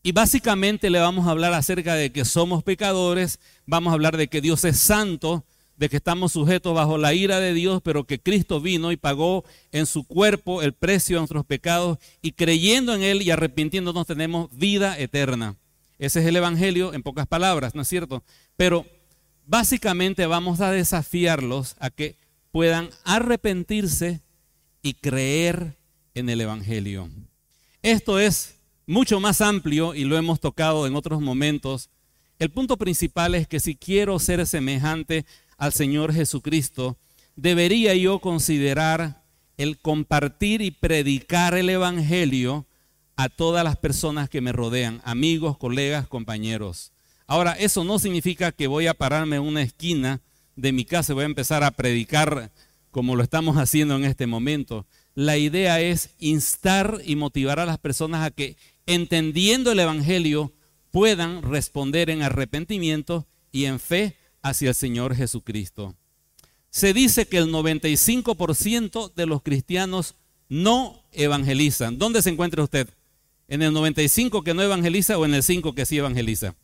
Y 0.03 0.11
básicamente 0.11 0.91
le 0.91 0.99
vamos 0.99 1.27
a 1.27 1.31
hablar 1.31 1.55
acerca 1.55 1.95
de 1.95 2.11
que 2.11 2.25
somos 2.25 2.65
pecadores, 2.65 3.39
vamos 3.65 3.93
a 3.93 3.95
hablar 3.95 4.17
de 4.17 4.27
que 4.27 4.41
Dios 4.41 4.65
es 4.65 4.79
santo, 4.79 5.45
de 5.77 5.89
que 5.89 5.97
estamos 5.97 6.33
sujetos 6.33 6.75
bajo 6.75 6.99
la 6.99 7.15
ira 7.15 7.39
de 7.39 7.55
Dios, 7.55 7.81
pero 7.85 8.05
que 8.05 8.19
Cristo 8.19 8.61
vino 8.61 8.91
y 8.91 8.97
pagó 8.97 9.45
en 9.71 9.87
su 9.87 10.03
cuerpo 10.05 10.63
el 10.63 10.73
precio 10.73 11.17
de 11.17 11.21
nuestros 11.21 11.47
pecados 11.47 11.99
y 12.23 12.33
creyendo 12.33 12.93
en 12.93 13.03
Él 13.03 13.23
y 13.23 13.31
arrepintiéndonos 13.31 14.05
tenemos 14.05 14.49
vida 14.51 14.99
eterna. 14.99 15.55
Ese 16.01 16.21
es 16.21 16.27
el 16.27 16.37
Evangelio 16.37 16.93
en 16.93 17.05
pocas 17.05 17.29
palabras, 17.29 17.77
¿no 17.77 17.83
es 17.83 17.89
cierto? 17.89 18.25
Pero 18.57 18.85
básicamente 19.47 20.27
vamos 20.27 20.61
a 20.61 20.73
desafiarlos 20.73 21.77
a 21.79 21.91
que 21.91 22.17
puedan 22.51 22.91
arrepentirse 23.05 24.23
y 24.83 24.95
creer 24.95 25.77
en 26.15 26.29
el 26.31 26.41
Evangelio. 26.41 27.09
Esto 27.87 28.19
es 28.19 28.57
mucho 28.89 29.21
más 29.21 29.41
amplio 29.41 29.95
y 29.95 30.03
lo 30.07 30.17
hemos 30.19 30.41
tocado 30.41 30.89
en 30.89 30.97
otros 30.97 31.21
momentos. 31.21 31.89
El 32.41 32.51
punto 32.51 32.77
principal 32.77 33.37
es 33.37 33.47
que 33.47 33.61
si 33.61 33.77
quiero 33.77 34.19
ser 34.19 34.45
semejante 34.49 35.25
al 35.57 35.73
Señor 35.73 36.13
Jesucristo, 36.13 36.97
debería 37.37 37.95
yo 37.95 38.19
considerar 38.19 39.23
el 39.57 39.79
compartir 39.79 40.63
y 40.63 40.73
predicar 40.73 41.55
el 41.55 41.71
Evangelio 41.71 42.67
a 43.15 43.29
todas 43.29 43.63
las 43.63 43.77
personas 43.77 44.29
que 44.29 44.41
me 44.41 44.51
rodean, 44.51 45.01
amigos, 45.05 45.57
colegas, 45.57 46.09
compañeros. 46.09 46.91
Ahora, 47.29 47.53
eso 47.53 47.85
no 47.85 48.01
significa 48.01 48.51
que 48.51 48.67
voy 48.67 48.89
a 48.89 48.95
pararme 48.95 49.37
en 49.37 49.43
una 49.43 49.63
esquina 49.63 50.21
de 50.57 50.73
mi 50.73 50.85
casa 50.85 51.13
y 51.13 51.15
voy 51.15 51.23
a 51.23 51.27
empezar 51.27 51.63
a 51.63 51.71
predicar 51.71 52.51
como 52.91 53.15
lo 53.15 53.23
estamos 53.23 53.59
haciendo 53.59 53.95
en 53.95 54.03
este 54.03 54.27
momento. 54.27 54.87
La 55.17 55.39
idea 55.39 55.81
es 55.81 56.11
instar 56.19 57.01
y 57.03 57.17
motivar 57.17 57.59
a 57.59 57.65
las 57.65 57.79
personas 57.79 58.23
a 58.23 58.31
que, 58.31 58.59
entendiendo 58.85 59.73
el 59.73 59.81
Evangelio, 59.81 60.53
puedan 60.91 61.41
responder 61.41 62.11
en 62.11 62.23
arrepentimiento 62.23 63.27
y 63.51 63.65
en 63.65 63.81
fe 63.81 64.19
hacia 64.43 64.69
el 64.69 64.75
Señor 64.75 65.17
Jesucristo. 65.17 65.95
Se 66.69 66.93
dice 66.93 67.27
que 67.27 67.39
el 67.39 67.51
95% 67.51 69.15
de 69.15 69.25
los 69.25 69.41
cristianos 69.41 70.17
no 70.51 71.03
evangelizan. 71.13 71.97
¿Dónde 71.97 72.21
se 72.21 72.29
encuentra 72.29 72.63
usted? 72.63 72.87
¿En 73.49 73.63
el 73.63 73.73
95 73.73 74.43
que 74.43 74.53
no 74.53 74.61
evangeliza 74.61 75.17
o 75.17 75.25
en 75.25 75.33
el 75.33 75.43
5 75.43 75.75
que 75.75 75.87
sí 75.87 75.97
evangeliza? 75.97 76.55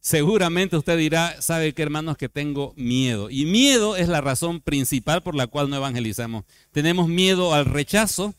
Seguramente 0.00 0.78
usted 0.78 0.96
dirá, 0.96 1.42
sabe 1.42 1.74
que 1.74 1.82
hermanos 1.82 2.16
que 2.16 2.30
tengo 2.30 2.72
miedo. 2.74 3.28
Y 3.28 3.44
miedo 3.44 3.96
es 3.96 4.08
la 4.08 4.22
razón 4.22 4.60
principal 4.60 5.22
por 5.22 5.34
la 5.34 5.46
cual 5.46 5.68
no 5.68 5.76
evangelizamos. 5.76 6.44
Tenemos 6.72 7.06
miedo 7.06 7.52
al 7.52 7.66
rechazo, 7.66 8.34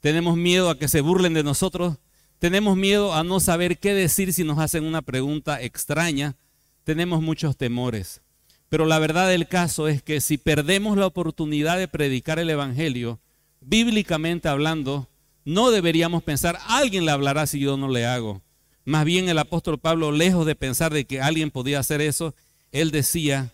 tenemos 0.00 0.36
miedo 0.36 0.68
a 0.68 0.78
que 0.78 0.86
se 0.86 1.00
burlen 1.00 1.32
de 1.32 1.42
nosotros, 1.42 1.96
tenemos 2.38 2.76
miedo 2.76 3.14
a 3.14 3.24
no 3.24 3.40
saber 3.40 3.78
qué 3.78 3.94
decir 3.94 4.34
si 4.34 4.44
nos 4.44 4.58
hacen 4.58 4.84
una 4.84 5.00
pregunta 5.00 5.62
extraña, 5.62 6.36
tenemos 6.84 7.22
muchos 7.22 7.56
temores. 7.56 8.20
Pero 8.68 8.84
la 8.84 8.98
verdad 8.98 9.28
del 9.28 9.48
caso 9.48 9.88
es 9.88 10.02
que 10.02 10.20
si 10.20 10.36
perdemos 10.36 10.98
la 10.98 11.06
oportunidad 11.06 11.78
de 11.78 11.88
predicar 11.88 12.38
el 12.38 12.50
Evangelio, 12.50 13.18
bíblicamente 13.62 14.48
hablando, 14.48 15.08
no 15.46 15.70
deberíamos 15.70 16.22
pensar, 16.22 16.58
alguien 16.66 17.06
le 17.06 17.12
hablará 17.12 17.46
si 17.46 17.60
yo 17.60 17.78
no 17.78 17.88
le 17.88 18.04
hago. 18.04 18.42
Más 18.88 19.04
bien 19.04 19.28
el 19.28 19.38
apóstol 19.38 19.78
Pablo, 19.78 20.12
lejos 20.12 20.46
de 20.46 20.54
pensar 20.54 20.94
de 20.94 21.04
que 21.04 21.20
alguien 21.20 21.50
podía 21.50 21.78
hacer 21.78 22.00
eso, 22.00 22.34
él 22.72 22.90
decía, 22.90 23.52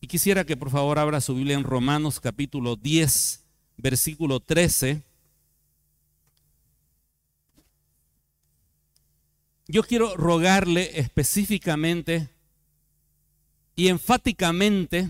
y 0.00 0.08
quisiera 0.08 0.42
que 0.42 0.56
por 0.56 0.70
favor 0.70 0.98
abra 0.98 1.20
su 1.20 1.36
Biblia 1.36 1.54
en 1.54 1.62
Romanos 1.62 2.18
capítulo 2.18 2.74
10, 2.74 3.44
versículo 3.76 4.40
13. 4.40 5.00
yo 9.68 9.84
quiero 9.84 10.16
rogarle 10.16 10.98
específicamente 10.98 12.28
y 13.76 13.86
enfáticamente, 13.86 15.08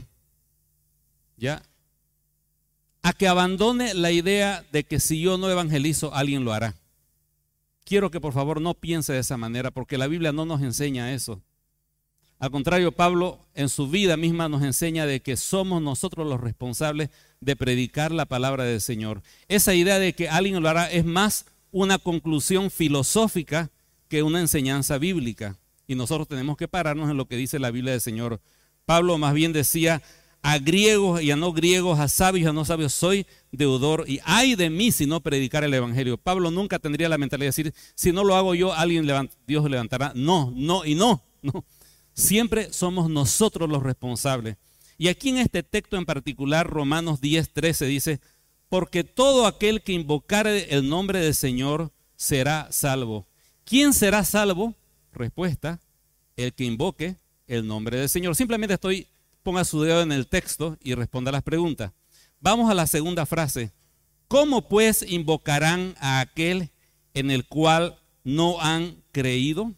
¿ya? 1.39 1.63
A 3.01 3.15
que 3.15 3.29
abandone 3.29 3.95
la 3.95 4.11
idea 4.11 4.63
de 4.73 4.85
que 4.85 5.01
si 5.01 5.23
yo 5.23 5.39
no 5.39 5.49
evangelizo, 5.49 6.15
alguien 6.15 6.45
lo 6.45 6.53
hará. 6.53 6.75
Quiero 7.87 8.11
que 8.11 8.21
por 8.21 8.33
favor 8.33 8.61
no 8.61 8.75
piense 8.75 9.13
de 9.13 9.21
esa 9.21 9.37
manera, 9.37 9.71
porque 9.71 9.97
la 9.97 10.09
Biblia 10.09 10.33
no 10.33 10.45
nos 10.45 10.61
enseña 10.61 11.15
eso. 11.15 11.41
Al 12.41 12.51
contrario, 12.51 12.91
Pablo 12.91 13.39
en 13.55 13.69
su 13.69 13.89
vida 13.89 14.17
misma 14.17 14.49
nos 14.49 14.65
enseña 14.65 15.07
de 15.07 15.21
que 15.21 15.37
somos 15.37 15.81
nosotros 15.81 16.27
los 16.27 16.41
responsables 16.41 17.11
de 17.41 17.55
predicar 17.55 18.11
la 18.11 18.27
palabra 18.27 18.65
del 18.65 18.81
Señor. 18.81 19.23
Esa 19.47 19.73
idea 19.73 20.01
de 20.01 20.15
que 20.15 20.29
alguien 20.29 20.61
lo 20.61 20.69
hará 20.69 20.91
es 20.91 21.05
más 21.05 21.47
una 21.71 21.99
conclusión 21.99 22.73
filosófica 22.73 23.71
que 24.09 24.25
una 24.25 24.41
enseñanza 24.41 24.99
bíblica. 24.99 25.57
Y 25.87 25.95
nosotros 25.95 26.27
tenemos 26.27 26.57
que 26.57 26.67
pararnos 26.67 27.09
en 27.09 27.17
lo 27.17 27.29
que 27.29 27.37
dice 27.37 27.61
la 27.61 27.71
Biblia 27.71 27.93
del 27.93 28.01
Señor. 28.01 28.41
Pablo 28.85 29.17
más 29.17 29.33
bien 29.33 29.53
decía, 29.53 30.03
a 30.47 30.61
griegos 30.61 31.21
y 31.23 31.33
a 31.33 31.37
no 31.37 31.53
griegos, 31.53 31.99
a 31.99 32.07
sabios 32.07 32.45
y 32.45 32.49
a 32.49 32.53
no 32.53 32.65
sabios, 32.65 32.95
soy 32.95 33.27
deudor 33.51 34.05
y 34.07 34.21
ay 34.23 34.55
de 34.55 34.71
mí 34.71 34.93
si 34.93 35.05
no 35.05 35.21
predicar 35.21 35.65
el 35.65 35.75
Evangelio. 35.75 36.19
Pablo 36.19 36.53
nunca 36.53 36.79
tendría 36.79 37.09
la 37.09 37.19
mentalidad 37.19 37.47
de 37.47 37.63
decir, 37.63 37.75
si 37.97 38.13
no 38.13 38.23
lo 38.23 38.37
hago 38.37 38.55
yo, 38.55 38.73
alguien 38.73 39.09
Dios 39.45 39.69
levantará. 39.69 40.13
No, 40.15 40.53
no 40.55 40.85
y 40.85 40.95
no, 40.95 41.25
no. 41.43 41.65
Siempre 42.15 42.73
somos 42.73 43.11
nosotros 43.11 43.69
los 43.69 43.83
responsables. 43.83 44.57
Y 44.97 45.09
aquí 45.09 45.31
en 45.31 45.39
este 45.39 45.65
texto 45.65 45.97
en 45.97 46.07
particular, 46.07 46.65
Romanos 46.71 47.21
10, 47.21 47.53
13 47.53 47.87
dice, 47.87 48.21
porque 48.69 49.03
todo 49.03 49.47
aquel 49.47 49.83
que 49.83 49.95
invocare 49.95 50.73
el 50.77 50.89
nombre 50.89 51.19
del 51.19 51.35
Señor 51.35 51.91
será 52.15 52.69
salvo. 52.71 53.27
¿Quién 53.65 53.93
será 53.93 54.23
salvo? 54.23 54.77
Respuesta, 55.13 55.81
el 56.37 56.53
que 56.53 56.63
invoque 56.63 57.17
el 57.49 57.67
nombre 57.67 57.99
del 57.99 58.09
Señor. 58.09 58.37
Simplemente 58.37 58.75
estoy, 58.75 59.09
ponga 59.47 59.65
su 59.65 59.81
dedo 59.81 60.03
en 60.03 60.11
el 60.11 60.27
texto 60.27 60.77
y 60.83 60.95
responda 60.95 61.31
las 61.31 61.45
preguntas. 61.45 61.93
Vamos 62.41 62.69
a 62.69 62.75
la 62.75 62.89
segunda 62.89 63.27
frase. 63.27 63.71
¿Cómo 64.27 64.69
pues 64.69 65.07
invocarán 65.09 65.95
a 66.01 66.19
aquel 66.19 66.73
en 67.15 67.31
el 67.31 67.47
cual 67.47 67.97
no 68.25 68.61
han 68.61 69.05
creído? 69.13 69.73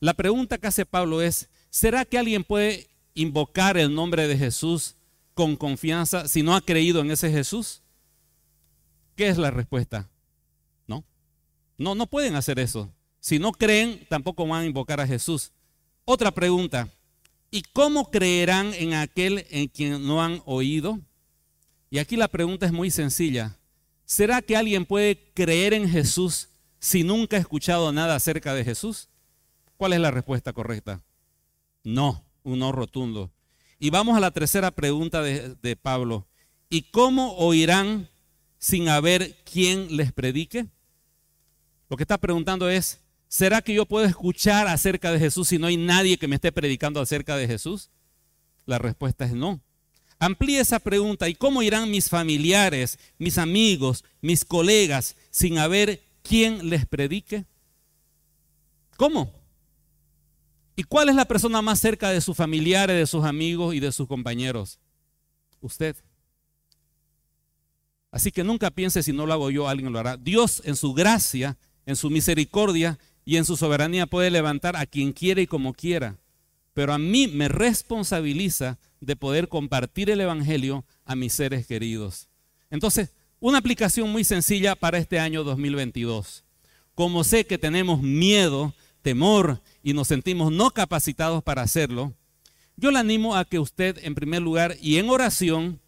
La 0.00 0.14
pregunta 0.14 0.58
que 0.58 0.66
hace 0.66 0.86
Pablo 0.86 1.22
es, 1.22 1.48
¿será 1.70 2.04
que 2.04 2.18
alguien 2.18 2.42
puede 2.42 2.88
invocar 3.14 3.78
el 3.78 3.94
nombre 3.94 4.26
de 4.26 4.36
Jesús 4.36 4.96
con 5.34 5.54
confianza 5.54 6.26
si 6.26 6.42
no 6.42 6.56
ha 6.56 6.60
creído 6.60 7.00
en 7.00 7.12
ese 7.12 7.30
Jesús? 7.30 7.82
¿Qué 9.14 9.28
es 9.28 9.38
la 9.38 9.52
respuesta? 9.52 10.10
No. 10.88 11.04
No, 11.78 11.94
no 11.94 12.08
pueden 12.08 12.34
hacer 12.34 12.58
eso. 12.58 12.92
Si 13.20 13.38
no 13.38 13.52
creen, 13.52 14.04
tampoco 14.08 14.48
van 14.48 14.62
a 14.62 14.66
invocar 14.66 15.00
a 15.00 15.06
Jesús. 15.06 15.52
Otra 16.04 16.32
pregunta. 16.32 16.88
¿Y 17.50 17.62
cómo 17.62 18.10
creerán 18.10 18.72
en 18.74 18.94
aquel 18.94 19.46
en 19.50 19.68
quien 19.68 20.06
no 20.06 20.22
han 20.22 20.42
oído? 20.46 21.00
Y 21.90 21.98
aquí 21.98 22.16
la 22.16 22.28
pregunta 22.28 22.66
es 22.66 22.72
muy 22.72 22.90
sencilla. 22.90 23.58
¿Será 24.04 24.40
que 24.42 24.56
alguien 24.56 24.86
puede 24.86 25.32
creer 25.34 25.74
en 25.74 25.88
Jesús 25.88 26.48
si 26.78 27.02
nunca 27.02 27.36
ha 27.36 27.40
escuchado 27.40 27.92
nada 27.92 28.14
acerca 28.14 28.54
de 28.54 28.64
Jesús? 28.64 29.08
¿Cuál 29.76 29.94
es 29.94 30.00
la 30.00 30.12
respuesta 30.12 30.52
correcta? 30.52 31.02
No, 31.82 32.24
un 32.44 32.60
no 32.60 32.70
rotundo. 32.70 33.32
Y 33.80 33.90
vamos 33.90 34.16
a 34.16 34.20
la 34.20 34.30
tercera 34.30 34.70
pregunta 34.70 35.22
de, 35.22 35.56
de 35.56 35.76
Pablo. 35.76 36.26
¿Y 36.68 36.82
cómo 36.82 37.32
oirán 37.36 38.08
sin 38.58 38.88
haber 38.88 39.42
quien 39.42 39.96
les 39.96 40.12
predique? 40.12 40.66
Lo 41.88 41.96
que 41.96 42.04
está 42.04 42.18
preguntando 42.18 42.70
es, 42.70 43.00
¿Será 43.30 43.62
que 43.62 43.72
yo 43.72 43.86
puedo 43.86 44.04
escuchar 44.06 44.66
acerca 44.66 45.12
de 45.12 45.20
Jesús 45.20 45.46
si 45.46 45.56
no 45.56 45.68
hay 45.68 45.76
nadie 45.76 46.18
que 46.18 46.26
me 46.26 46.34
esté 46.34 46.50
predicando 46.50 47.00
acerca 47.00 47.36
de 47.36 47.46
Jesús? 47.46 47.88
La 48.66 48.76
respuesta 48.78 49.24
es 49.24 49.34
no. 49.34 49.60
Amplíe 50.18 50.58
esa 50.58 50.80
pregunta. 50.80 51.28
¿Y 51.28 51.36
cómo 51.36 51.62
irán 51.62 51.92
mis 51.92 52.08
familiares, 52.08 52.98
mis 53.18 53.38
amigos, 53.38 54.04
mis 54.20 54.44
colegas 54.44 55.14
sin 55.30 55.58
haber 55.58 56.02
quien 56.24 56.68
les 56.68 56.86
predique? 56.86 57.44
¿Cómo? 58.96 59.32
¿Y 60.74 60.82
cuál 60.82 61.08
es 61.08 61.14
la 61.14 61.24
persona 61.24 61.62
más 61.62 61.78
cerca 61.78 62.10
de 62.10 62.20
sus 62.20 62.36
familiares, 62.36 62.96
de 62.96 63.06
sus 63.06 63.24
amigos 63.24 63.76
y 63.76 63.78
de 63.78 63.92
sus 63.92 64.08
compañeros? 64.08 64.80
Usted. 65.60 65.94
Así 68.10 68.32
que 68.32 68.42
nunca 68.42 68.72
piense 68.72 69.04
si 69.04 69.12
no 69.12 69.24
lo 69.24 69.34
hago 69.34 69.52
yo, 69.52 69.68
alguien 69.68 69.92
lo 69.92 70.00
hará. 70.00 70.16
Dios 70.16 70.62
en 70.64 70.74
su 70.74 70.92
gracia, 70.94 71.56
en 71.86 71.94
su 71.94 72.10
misericordia 72.10 72.98
y 73.24 73.36
en 73.36 73.44
su 73.44 73.56
soberanía 73.56 74.06
puede 74.06 74.30
levantar 74.30 74.76
a 74.76 74.86
quien 74.86 75.12
quiere 75.12 75.42
y 75.42 75.46
como 75.46 75.74
quiera. 75.74 76.16
Pero 76.74 76.92
a 76.92 76.98
mí 76.98 77.28
me 77.28 77.48
responsabiliza 77.48 78.78
de 79.00 79.16
poder 79.16 79.48
compartir 79.48 80.10
el 80.10 80.20
Evangelio 80.20 80.84
a 81.04 81.16
mis 81.16 81.32
seres 81.32 81.66
queridos. 81.66 82.28
Entonces, 82.70 83.12
una 83.40 83.58
aplicación 83.58 84.10
muy 84.10 84.24
sencilla 84.24 84.74
para 84.74 84.98
este 84.98 85.18
año 85.18 85.44
2022. 85.44 86.44
Como 86.94 87.24
sé 87.24 87.46
que 87.46 87.58
tenemos 87.58 88.02
miedo, 88.02 88.74
temor 89.02 89.60
y 89.82 89.94
nos 89.94 90.08
sentimos 90.08 90.52
no 90.52 90.70
capacitados 90.70 91.42
para 91.42 91.62
hacerlo, 91.62 92.12
yo 92.76 92.90
le 92.90 92.98
animo 92.98 93.36
a 93.36 93.44
que 93.44 93.58
usted 93.58 93.98
en 94.02 94.14
primer 94.14 94.42
lugar 94.42 94.76
y 94.80 94.98
en 94.98 95.10
oración 95.10 95.80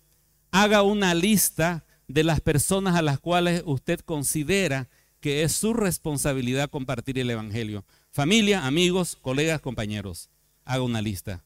haga 0.50 0.82
una 0.82 1.14
lista 1.14 1.84
de 2.08 2.24
las 2.24 2.40
personas 2.40 2.96
a 2.96 3.02
las 3.02 3.18
cuales 3.18 3.62
usted 3.64 4.00
considera 4.00 4.88
que 5.22 5.44
es 5.44 5.52
su 5.52 5.72
responsabilidad 5.72 6.68
compartir 6.68 7.16
el 7.18 7.30
Evangelio. 7.30 7.84
Familia, 8.10 8.66
amigos, 8.66 9.16
colegas, 9.22 9.60
compañeros. 9.60 10.28
Haga 10.64 10.82
una 10.82 11.00
lista. 11.00 11.44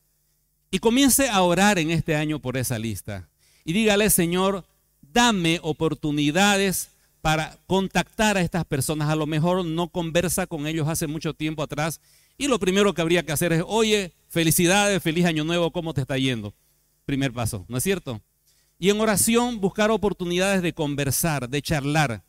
Y 0.71 0.79
comience 0.79 1.29
a 1.29 1.43
orar 1.43 1.79
en 1.79 1.91
este 1.91 2.17
año 2.17 2.41
por 2.41 2.57
esa 2.57 2.79
lista. 2.79 3.29
Y 3.67 3.75
dígale, 3.75 4.09
Señor, 4.09 4.65
dame 5.13 5.61
oportunidades 5.63 6.89
para 7.21 7.59
contactar 7.67 8.39
a 8.39 8.41
estas 8.41 8.65
personas. 8.65 9.11
A 9.11 9.15
lo 9.15 9.27
mejor 9.27 9.63
no 9.65 9.89
conversa 9.89 10.47
con 10.47 10.67
ellos 10.67 10.89
hace 10.89 11.07
mucho 11.07 11.35
tiempo 11.35 11.63
atrás. 11.63 12.01
Y 12.39 12.49
lo 12.49 12.59
primero 12.59 12.95
que 12.95 13.03
habría 13.03 13.25
que 13.25 13.33
hacer 13.33 13.53
es, 13.53 13.63
oye, 13.67 14.15
felicidades, 14.29 15.03
feliz 15.03 15.27
año 15.27 15.45
nuevo, 15.45 15.71
¿cómo 15.71 15.93
te 15.93 16.01
está 16.01 16.17
yendo? 16.17 16.55
Primer 17.05 17.33
paso, 17.33 17.67
¿no 17.69 17.77
es 17.77 17.85
cierto? 17.85 18.23
Y 18.79 18.89
en 18.89 19.01
oración 19.01 19.61
buscar 19.61 19.91
oportunidades 19.91 20.63
de 20.63 20.73
conversar, 20.73 21.51
de 21.51 21.61
charlar. 21.61 22.25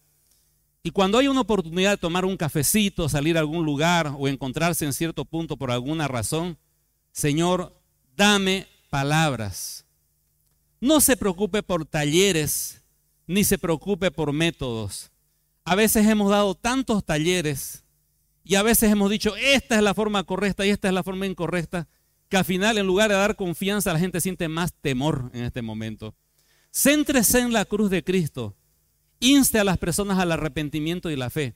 Y 0.88 0.92
cuando 0.92 1.18
hay 1.18 1.28
una 1.28 1.42
oportunidad 1.42 1.92
de 1.92 1.98
tomar 1.98 2.24
un 2.24 2.38
cafecito, 2.38 3.10
salir 3.10 3.36
a 3.36 3.42
algún 3.42 3.66
lugar 3.66 4.16
o 4.18 4.30
encontrarse 4.30 4.86
en 4.86 4.94
cierto 4.94 5.26
punto 5.26 5.58
por 5.58 5.70
alguna 5.70 6.08
razón, 6.08 6.58
Señor, 7.12 7.78
dame 8.16 8.68
palabras. 8.90 9.86
No 10.80 11.02
se 11.02 11.18
preocupe 11.18 11.62
por 11.62 11.86
talleres, 11.86 12.86
ni 13.26 13.44
se 13.44 13.58
preocupe 13.58 14.12
por 14.12 14.32
métodos. 14.32 15.12
A 15.66 15.76
veces 15.76 16.08
hemos 16.08 16.32
dado 16.32 16.56
tantos 16.56 17.04
talleres 17.04 17.84
y 18.46 18.56
a 18.56 18.64
veces 18.64 18.90
hemos 18.90 19.12
dicho, 19.12 19.36
esta 19.36 19.76
es 19.76 19.82
la 19.82 19.94
forma 19.94 20.24
correcta 20.24 20.66
y 20.66 20.70
esta 20.70 20.88
es 20.88 20.94
la 20.94 21.04
forma 21.04 21.26
incorrecta, 21.26 21.90
que 22.30 22.38
al 22.38 22.46
final 22.46 22.78
en 22.78 22.88
lugar 22.88 23.10
de 23.10 23.18
dar 23.18 23.36
confianza 23.36 23.92
la 23.92 24.00
gente 24.00 24.22
siente 24.22 24.48
más 24.48 24.74
temor 24.74 25.32
en 25.34 25.44
este 25.44 25.62
momento. 25.62 26.16
Céntrese 26.72 27.40
en 27.40 27.52
la 27.52 27.66
cruz 27.66 27.90
de 27.90 28.06
Cristo. 28.06 28.56
Inste 29.20 29.60
a 29.60 29.64
las 29.64 29.78
personas 29.78 30.20
al 30.20 30.32
arrepentimiento 30.32 31.10
y 31.10 31.16
la 31.16 31.30
fe. 31.30 31.56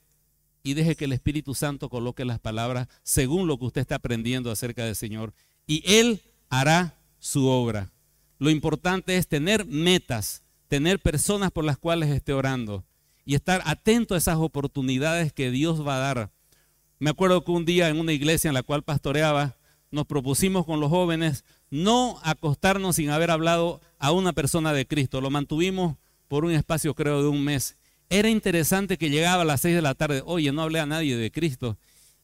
Y 0.64 0.74
deje 0.74 0.96
que 0.96 1.06
el 1.06 1.14
Espíritu 1.14 1.56
Santo 1.56 1.90
coloque 1.90 2.26
las 2.26 2.40
palabras 2.40 2.88
según 3.04 3.48
lo 3.48 3.58
que 3.58 3.66
usted 3.66 3.82
está 3.82 3.96
aprendiendo 3.96 4.52
acerca 4.52 4.86
del 4.86 4.96
Señor. 4.96 5.34
Y 5.66 5.84
Él 5.86 6.22
hará 6.50 6.96
su 7.20 7.48
obra. 7.48 7.92
Lo 8.38 8.50
importante 8.50 9.18
es 9.18 9.28
tener 9.28 9.66
metas, 9.66 10.44
tener 10.68 11.00
personas 11.00 11.52
por 11.52 11.64
las 11.64 11.78
cuales 11.78 12.10
esté 12.10 12.34
orando 12.34 12.84
y 13.26 13.36
estar 13.36 13.62
atento 13.66 14.16
a 14.16 14.18
esas 14.18 14.38
oportunidades 14.38 15.34
que 15.34 15.52
Dios 15.52 15.86
va 15.86 15.98
a 15.98 16.14
dar. 16.14 16.32
Me 17.00 17.10
acuerdo 17.10 17.44
que 17.44 17.52
un 17.52 17.66
día 17.66 17.90
en 17.90 18.00
una 18.00 18.14
iglesia 18.14 18.48
en 18.48 18.54
la 18.54 18.64
cual 18.64 18.84
pastoreaba, 18.84 19.58
nos 19.92 20.06
propusimos 20.06 20.66
con 20.66 20.80
los 20.80 20.90
jóvenes 20.90 21.44
no 21.70 22.20
acostarnos 22.24 22.96
sin 22.96 23.10
haber 23.10 23.30
hablado 23.30 23.82
a 24.00 24.12
una 24.12 24.34
persona 24.34 24.74
de 24.74 24.88
Cristo. 24.88 25.22
Lo 25.22 25.30
mantuvimos 25.30 25.98
por 26.32 26.46
un 26.46 26.54
espacio 26.54 26.94
creo 26.94 27.22
de 27.22 27.28
un 27.28 27.44
mes. 27.44 27.76
Era 28.10 28.30
interesante 28.30 28.98
que 28.98 29.10
llegaba 29.10 29.42
a 29.42 29.46
las 29.46 29.60
seis 29.60 29.76
de 29.76 29.82
la 29.82 29.96
tarde, 29.96 30.24
oye, 30.26 30.54
no 30.54 30.62
hablé 30.62 30.80
a 30.80 30.86
nadie 30.86 31.18
de 31.18 31.30
Cristo. 31.30 31.78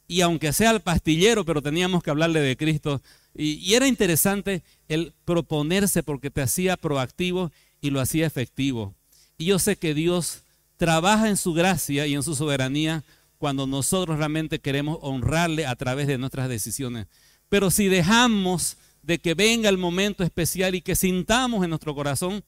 Y 0.06 0.22
aunque 0.22 0.54
sea 0.54 0.70
el 0.70 0.80
pastillero, 0.80 1.44
pero 1.44 1.60
teníamos 1.60 2.02
que 2.02 2.08
hablarle 2.08 2.40
de 2.40 2.56
Cristo. 2.56 3.02
Y 3.34 3.74
era 3.74 3.86
interesante 3.86 4.62
el 4.88 5.12
proponerse 5.26 6.02
porque 6.02 6.30
te 6.30 6.40
hacía 6.40 6.78
proactivo 6.78 7.52
y 7.82 7.90
lo 7.90 8.00
hacía 8.00 8.26
efectivo. 8.26 8.94
Y 9.36 9.44
yo 9.44 9.58
sé 9.58 9.76
que 9.76 9.92
Dios 9.92 10.40
trabaja 10.78 11.28
en 11.28 11.36
su 11.36 11.52
gracia 11.52 12.06
y 12.06 12.14
en 12.14 12.22
su 12.22 12.34
soberanía 12.34 13.04
cuando 13.36 13.66
nosotros 13.66 14.16
realmente 14.16 14.58
queremos 14.58 14.96
honrarle 15.02 15.66
a 15.66 15.76
través 15.76 16.06
de 16.06 16.16
nuestras 16.16 16.48
decisiones. 16.48 17.08
Pero 17.50 17.70
si 17.70 17.88
dejamos 17.88 18.78
de 19.02 19.18
que 19.18 19.34
venga 19.34 19.68
el 19.68 19.76
momento 19.76 20.24
especial 20.24 20.74
y 20.74 20.80
que 20.80 20.96
sintamos 20.96 21.62
en 21.62 21.68
nuestro 21.68 21.94
corazón, 21.94 22.42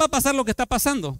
va 0.00 0.06
a 0.06 0.08
pasar 0.08 0.34
lo 0.34 0.44
que 0.44 0.50
está 0.50 0.66
pasando, 0.66 1.18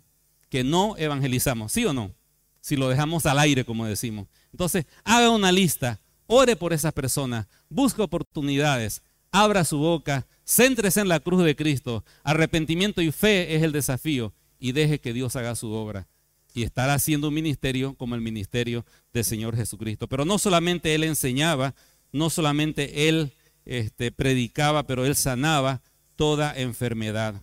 que 0.48 0.64
no 0.64 0.96
evangelizamos, 0.96 1.72
¿sí 1.72 1.84
o 1.84 1.92
no? 1.92 2.14
Si 2.60 2.76
lo 2.76 2.88
dejamos 2.88 3.26
al 3.26 3.38
aire, 3.38 3.64
como 3.64 3.87
decimos. 3.87 4.26
Entonces, 4.52 4.87
haga 5.04 5.30
una 5.30 5.52
lista, 5.52 6.00
ore 6.26 6.56
por 6.56 6.72
esas 6.72 6.92
personas, 6.92 7.46
busque 7.68 8.02
oportunidades, 8.02 9.02
abra 9.30 9.64
su 9.64 9.78
boca, 9.78 10.26
céntrese 10.46 11.00
en 11.00 11.08
la 11.08 11.20
cruz 11.20 11.44
de 11.44 11.56
Cristo. 11.56 12.04
Arrepentimiento 12.22 13.02
y 13.02 13.12
fe 13.12 13.54
es 13.54 13.62
el 13.62 13.72
desafío 13.72 14.32
y 14.58 14.72
deje 14.72 15.00
que 15.00 15.12
Dios 15.12 15.37
haga 15.37 15.54
su 15.56 15.70
obra. 15.72 16.06
Y 16.54 16.62
estará 16.62 16.94
haciendo 16.94 17.28
un 17.28 17.34
ministerio 17.34 17.94
como 17.96 18.14
el 18.14 18.20
ministerio 18.20 18.87
del 19.12 19.24
Señor 19.24 19.56
Jesucristo. 19.56 20.08
Pero 20.08 20.24
no 20.24 20.38
solamente 20.38 20.94
Él 20.94 21.02
enseñaba, 21.04 21.74
no 22.12 22.30
solamente 22.30 23.08
Él 23.08 23.32
este, 23.64 24.12
predicaba, 24.12 24.87
pero 24.87 25.04
él 25.04 25.16
sanaba 25.16 25.82
toda 26.16 26.54
enfermedad. 26.56 27.42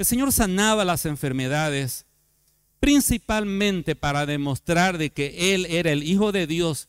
El 0.00 0.06
Señor 0.06 0.32
sanaba 0.32 0.86
las 0.86 1.04
enfermedades 1.04 2.06
principalmente 2.80 3.94
para 3.94 4.24
demostrar 4.24 4.96
de 4.96 5.10
que 5.10 5.52
Él 5.54 5.66
era 5.66 5.92
el 5.92 6.04
Hijo 6.04 6.32
de 6.32 6.46
Dios 6.46 6.88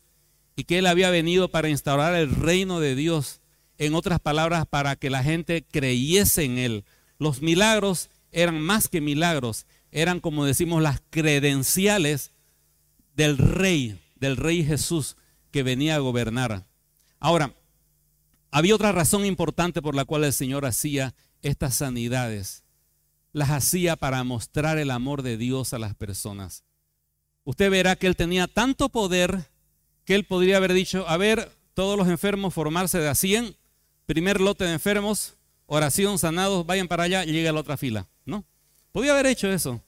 y 0.56 0.64
que 0.64 0.78
Él 0.78 0.88
había 0.88 1.10
venido 1.10 1.52
para 1.52 1.68
instaurar 1.68 2.16
el 2.16 2.34
reino 2.34 2.80
de 2.80 2.96
Dios. 2.96 3.42
En 3.78 3.96
otras 3.96 4.22
palabras, 4.22 4.66
para 4.66 4.96
que 4.96 5.10
la 5.10 5.26
gente 5.26 5.62
creyese 5.70 6.46
en 6.46 6.58
Él. 6.58 6.86
Los 7.20 7.42
milagros 7.42 8.10
eran 8.32 8.62
más 8.62 8.88
que 8.88 9.02
milagros, 9.02 9.66
eran 9.92 10.22
como 10.22 10.46
decimos 10.46 10.82
las 10.82 11.02
credenciales 11.10 12.32
del 13.18 13.38
rey, 13.38 14.00
del 14.16 14.38
rey 14.38 14.64
Jesús 14.64 15.18
que 15.52 15.64
venía 15.64 15.96
a 15.96 16.00
gobernar. 16.00 16.66
Ahora, 17.20 17.54
había 18.52 18.74
otra 18.74 18.94
razón 18.94 19.26
importante 19.26 19.82
por 19.82 19.96
la 19.96 20.06
cual 20.06 20.24
el 20.24 20.32
Señor 20.32 20.66
hacía 20.66 21.14
estas 21.42 21.76
sanidades. 21.76 22.64
Las 23.34 23.50
hacía 23.50 23.96
para 23.96 24.24
mostrar 24.24 24.78
el 24.78 24.92
amor 24.92 25.22
de 25.22 25.38
Dios 25.38 25.74
a 25.74 25.80
las 25.80 25.96
personas. 25.96 26.64
Usted 27.44 27.72
verá 27.72 27.96
que 27.96 28.08
Él 28.08 28.16
tenía 28.16 28.48
tanto 28.48 28.90
poder 28.90 29.50
que 30.06 30.16
Él 30.16 30.26
podría 30.26 30.58
haber 30.58 30.74
dicho, 30.74 31.08
a 31.08 31.18
ver, 31.18 31.52
todos 31.74 31.98
los 31.98 32.08
enfermos 32.08 32.54
formarse 32.54 33.00
de 33.00 33.08
a 33.08 33.16
100, 33.16 33.56
primer 34.06 34.42
lote 34.42 34.66
de 34.66 34.74
enfermos, 34.74 35.36
oración, 35.66 36.20
sanados, 36.20 36.66
vayan 36.66 36.88
para 36.88 37.04
allá 37.04 37.24
y 37.24 37.32
llega 37.32 37.50
a 37.50 37.54
la 37.54 37.62
otra 37.62 37.78
fila. 37.78 38.08
¿No? 38.26 38.46
Podía 38.92 39.14
haber 39.14 39.28
hecho 39.28 39.50
eso. 39.52 39.82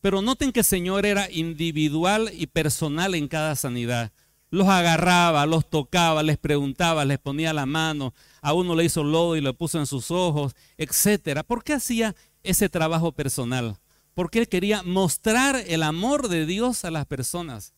Pero 0.00 0.22
noten 0.22 0.52
que 0.52 0.60
el 0.60 0.66
Señor 0.66 1.04
era 1.04 1.30
individual 1.30 2.30
y 2.32 2.46
personal 2.46 3.14
en 3.14 3.28
cada 3.28 3.54
sanidad 3.56 4.12
los 4.50 4.68
agarraba, 4.68 5.46
los 5.46 5.68
tocaba, 5.68 6.22
les 6.22 6.38
preguntaba, 6.38 7.04
les 7.04 7.18
ponía 7.18 7.52
la 7.52 7.66
mano, 7.66 8.14
a 8.40 8.52
uno 8.52 8.74
le 8.74 8.84
hizo 8.84 9.02
lodo 9.02 9.36
y 9.36 9.40
lo 9.40 9.54
puso 9.54 9.78
en 9.78 9.86
sus 9.86 10.10
ojos, 10.10 10.54
etcétera. 10.76 11.42
¿Por 11.42 11.64
qué 11.64 11.74
hacía 11.74 12.14
ese 12.46 12.68
trabajo 12.68 13.12
personal? 13.12 13.78
Porque 14.14 14.38
él 14.38 14.48
quería 14.48 14.82
mostrar 14.82 15.62
el 15.66 15.82
amor 15.82 16.28
de 16.28 16.46
Dios 16.46 16.84
a 16.84 16.90
las 16.90 17.06
personas. 17.06 17.74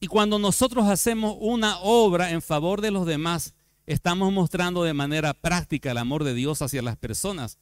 Y 0.00 0.06
cuando 0.06 0.38
nosotros 0.38 0.86
hacemos 0.88 1.36
una 1.38 1.78
obra 1.80 2.30
en 2.30 2.42
favor 2.42 2.80
de 2.80 2.90
los 2.90 3.06
demás, 3.06 3.54
estamos 3.86 4.32
mostrando 4.32 4.82
de 4.82 4.94
manera 4.94 5.34
práctica 5.34 5.90
el 5.90 5.98
amor 5.98 6.24
de 6.24 6.34
Dios 6.34 6.62
hacia 6.62 6.82
las 6.82 6.96
personas. 6.96 7.58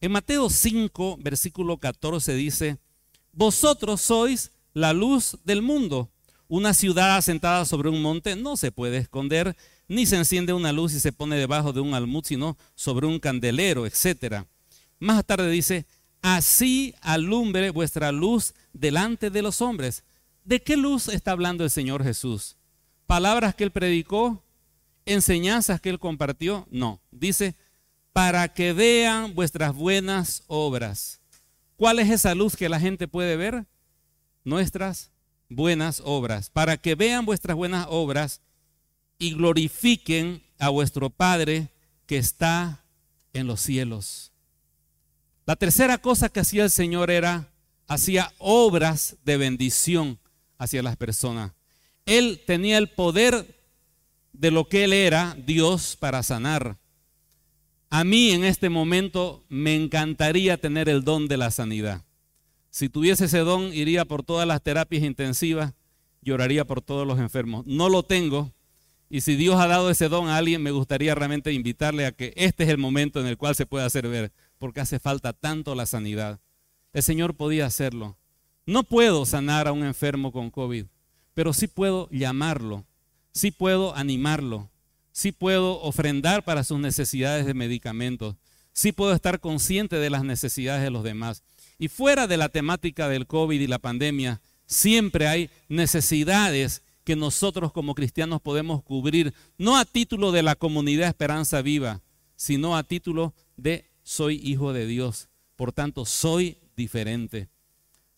En 0.00 0.12
Mateo 0.12 0.50
5, 0.50 1.18
versículo 1.20 1.78
14 1.78 2.34
dice, 2.34 2.78
vosotros 3.32 4.00
sois 4.00 4.52
la 4.74 4.92
luz 4.92 5.38
del 5.44 5.62
mundo. 5.62 6.10
Una 6.48 6.74
ciudad 6.74 7.16
asentada 7.16 7.64
sobre 7.64 7.88
un 7.88 8.02
monte 8.02 8.36
no 8.36 8.56
se 8.56 8.70
puede 8.70 8.98
esconder, 8.98 9.56
ni 9.88 10.04
se 10.04 10.16
enciende 10.16 10.52
una 10.52 10.72
luz 10.72 10.92
y 10.92 11.00
se 11.00 11.12
pone 11.12 11.36
debajo 11.36 11.72
de 11.72 11.80
un 11.80 11.94
almud, 11.94 12.24
sino 12.24 12.58
sobre 12.74 13.06
un 13.06 13.18
candelero, 13.18 13.86
etc. 13.86 14.44
Más 15.04 15.22
tarde 15.26 15.50
dice, 15.50 15.84
así 16.22 16.94
alumbre 17.02 17.68
vuestra 17.68 18.10
luz 18.10 18.54
delante 18.72 19.28
de 19.28 19.42
los 19.42 19.60
hombres. 19.60 20.02
¿De 20.44 20.62
qué 20.62 20.78
luz 20.78 21.08
está 21.08 21.32
hablando 21.32 21.62
el 21.62 21.70
Señor 21.70 22.02
Jesús? 22.02 22.56
¿Palabras 23.06 23.54
que 23.54 23.64
él 23.64 23.70
predicó? 23.70 24.42
¿Enseñanzas 25.04 25.82
que 25.82 25.90
él 25.90 25.98
compartió? 25.98 26.66
No. 26.70 27.02
Dice, 27.10 27.54
para 28.14 28.48
que 28.54 28.72
vean 28.72 29.34
vuestras 29.34 29.74
buenas 29.74 30.42
obras. 30.46 31.20
¿Cuál 31.76 31.98
es 31.98 32.08
esa 32.08 32.34
luz 32.34 32.56
que 32.56 32.70
la 32.70 32.80
gente 32.80 33.06
puede 33.06 33.36
ver? 33.36 33.66
Nuestras 34.42 35.10
buenas 35.50 36.00
obras, 36.02 36.48
para 36.48 36.78
que 36.78 36.94
vean 36.94 37.26
vuestras 37.26 37.58
buenas 37.58 37.86
obras 37.90 38.40
y 39.18 39.34
glorifiquen 39.34 40.42
a 40.58 40.70
vuestro 40.70 41.10
Padre 41.10 41.68
que 42.06 42.16
está 42.16 42.82
en 43.34 43.46
los 43.46 43.60
cielos. 43.60 44.33
La 45.46 45.56
tercera 45.56 45.98
cosa 45.98 46.28
que 46.28 46.40
hacía 46.40 46.64
el 46.64 46.70
Señor 46.70 47.10
era, 47.10 47.52
hacía 47.86 48.32
obras 48.38 49.16
de 49.24 49.36
bendición 49.36 50.18
hacia 50.58 50.82
las 50.82 50.96
personas. 50.96 51.52
Él 52.06 52.42
tenía 52.46 52.78
el 52.78 52.88
poder 52.88 53.60
de 54.32 54.50
lo 54.50 54.68
que 54.68 54.84
Él 54.84 54.92
era, 54.92 55.36
Dios, 55.46 55.96
para 55.96 56.22
sanar. 56.22 56.78
A 57.90 58.04
mí 58.04 58.30
en 58.30 58.44
este 58.44 58.70
momento 58.70 59.44
me 59.48 59.74
encantaría 59.74 60.56
tener 60.56 60.88
el 60.88 61.04
don 61.04 61.28
de 61.28 61.36
la 61.36 61.50
sanidad. 61.50 62.02
Si 62.70 62.88
tuviese 62.88 63.26
ese 63.26 63.38
don, 63.38 63.72
iría 63.72 64.04
por 64.04 64.24
todas 64.24 64.48
las 64.48 64.62
terapias 64.62 65.04
intensivas, 65.04 65.74
lloraría 66.22 66.64
por 66.64 66.80
todos 66.80 67.06
los 67.06 67.18
enfermos. 67.20 67.64
No 67.66 67.88
lo 67.88 68.02
tengo. 68.02 68.52
Y 69.08 69.20
si 69.20 69.36
Dios 69.36 69.60
ha 69.60 69.68
dado 69.68 69.90
ese 69.90 70.08
don 70.08 70.28
a 70.28 70.38
alguien, 70.38 70.62
me 70.62 70.72
gustaría 70.72 71.14
realmente 71.14 71.52
invitarle 71.52 72.06
a 72.06 72.12
que 72.12 72.32
este 72.36 72.64
es 72.64 72.70
el 72.70 72.78
momento 72.78 73.20
en 73.20 73.26
el 73.26 73.36
cual 73.36 73.54
se 73.54 73.66
puede 73.66 73.84
hacer 73.84 74.08
ver, 74.08 74.32
porque 74.64 74.80
hace 74.80 74.98
falta 74.98 75.34
tanto 75.34 75.74
la 75.74 75.84
sanidad. 75.84 76.40
El 76.94 77.02
Señor 77.02 77.34
podía 77.34 77.66
hacerlo. 77.66 78.16
No 78.64 78.82
puedo 78.82 79.26
sanar 79.26 79.68
a 79.68 79.72
un 79.72 79.84
enfermo 79.84 80.32
con 80.32 80.50
COVID, 80.50 80.86
pero 81.34 81.52
sí 81.52 81.66
puedo 81.66 82.08
llamarlo, 82.08 82.86
sí 83.30 83.50
puedo 83.50 83.94
animarlo, 83.94 84.70
sí 85.12 85.32
puedo 85.32 85.82
ofrendar 85.82 86.44
para 86.46 86.64
sus 86.64 86.78
necesidades 86.78 87.44
de 87.44 87.52
medicamentos, 87.52 88.36
sí 88.72 88.92
puedo 88.92 89.12
estar 89.12 89.38
consciente 89.38 89.96
de 89.96 90.08
las 90.08 90.24
necesidades 90.24 90.82
de 90.82 90.90
los 90.90 91.04
demás. 91.04 91.42
Y 91.78 91.88
fuera 91.88 92.26
de 92.26 92.38
la 92.38 92.48
temática 92.48 93.10
del 93.10 93.26
COVID 93.26 93.60
y 93.60 93.66
la 93.66 93.78
pandemia, 93.78 94.40
siempre 94.64 95.26
hay 95.26 95.50
necesidades 95.68 96.80
que 97.04 97.16
nosotros 97.16 97.70
como 97.70 97.94
cristianos 97.94 98.40
podemos 98.40 98.82
cubrir, 98.82 99.34
no 99.58 99.76
a 99.76 99.84
título 99.84 100.32
de 100.32 100.42
la 100.42 100.54
comunidad 100.54 101.08
Esperanza 101.08 101.60
Viva, 101.60 102.00
sino 102.34 102.78
a 102.78 102.82
título 102.82 103.34
de 103.58 103.90
soy 104.04 104.40
hijo 104.44 104.72
de 104.72 104.86
Dios. 104.86 105.28
Por 105.56 105.72
tanto, 105.72 106.04
soy 106.04 106.58
diferente. 106.76 107.48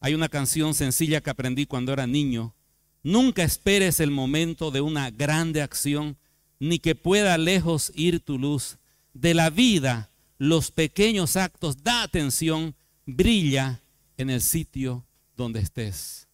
Hay 0.01 0.15
una 0.15 0.29
canción 0.29 0.75
sencilla 0.75 1.23
que 1.23 1.31
aprendí 1.31 1.65
cuando 1.65 1.93
era 1.93 2.07
niño. 2.07 2.55
Nunca 3.03 3.43
esperes 3.43 4.01
el 4.01 4.11
momento 4.11 4.71
de 4.71 4.83
una 4.83 5.11
grande 5.11 5.63
acción, 5.63 6.19
ni 6.59 6.79
que 6.79 6.95
pueda 6.95 7.39
lejos 7.39 7.93
ir 7.95 8.21
tu 8.21 8.39
luz. 8.39 8.79
De 9.15 9.33
la 9.33 9.49
vida, 9.49 10.11
los 10.37 10.71
pequeños 10.71 11.37
actos, 11.37 11.83
da 11.83 12.03
atención 12.03 12.75
brilla 13.07 13.81
en 14.19 14.29
el 14.29 14.43
sitio 14.43 15.07
donde 15.37 15.61
estés. 15.61 16.29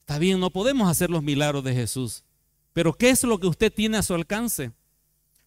Está 0.00 0.18
bien, 0.18 0.40
no 0.40 0.50
podemos 0.50 0.88
hacer 0.90 1.10
los 1.10 1.22
milagros 1.22 1.62
de 1.64 1.74
Jesús, 1.74 2.24
pero 2.72 2.92
¿qué 2.94 3.10
es 3.10 3.22
lo 3.24 3.38
que 3.38 3.46
usted 3.46 3.72
tiene 3.72 3.98
a 3.98 4.02
su 4.02 4.14
alcance? 4.14 4.72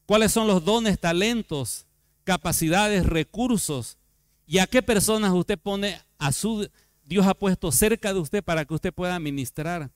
¿Cuáles 0.05 0.31
son 0.31 0.47
los 0.47 0.63
dones, 0.63 0.99
talentos, 0.99 1.85
capacidades, 2.23 3.05
recursos? 3.05 3.97
¿Y 4.47 4.59
a 4.59 4.67
qué 4.67 4.81
personas 4.81 5.31
usted 5.31 5.57
pone 5.57 5.99
a 6.17 6.31
su 6.31 6.69
Dios 7.03 7.25
ha 7.27 7.33
puesto 7.33 7.71
cerca 7.71 8.13
de 8.13 8.19
usted 8.19 8.43
para 8.43 8.65
que 8.65 8.73
usted 8.73 8.93
pueda 8.93 9.19
ministrar? 9.19 9.91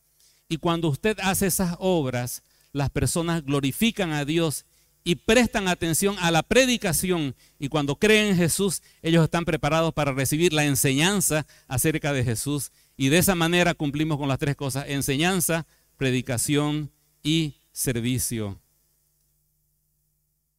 Y 0.48 0.58
cuando 0.58 0.90
usted 0.90 1.18
hace 1.22 1.48
esas 1.48 1.76
obras, 1.80 2.44
las 2.72 2.90
personas 2.90 3.44
glorifican 3.44 4.12
a 4.12 4.26
Dios 4.26 4.66
y 5.04 5.16
prestan 5.16 5.68
atención 5.68 6.16
a 6.20 6.32
la 6.32 6.44
predicación 6.44 7.36
y 7.60 7.70
cuando 7.70 7.96
creen 7.96 8.30
en 8.30 8.38
Jesús, 8.38 8.82
ellos 9.04 9.24
están 9.24 9.46
preparados 9.46 9.94
para 9.94 10.12
recibir 10.12 10.52
la 10.52 10.66
enseñanza 10.66 11.46
acerca 11.68 12.12
de 12.12 12.24
Jesús 12.24 12.72
y 12.98 13.10
de 13.10 13.20
esa 13.20 13.36
manera 13.36 13.76
cumplimos 13.76 14.18
con 14.18 14.28
las 14.28 14.40
tres 14.40 14.56
cosas, 14.56 14.86
enseñanza, 14.88 15.68
predicación 15.96 16.92
y 17.24 17.62
servicio. 17.72 18.60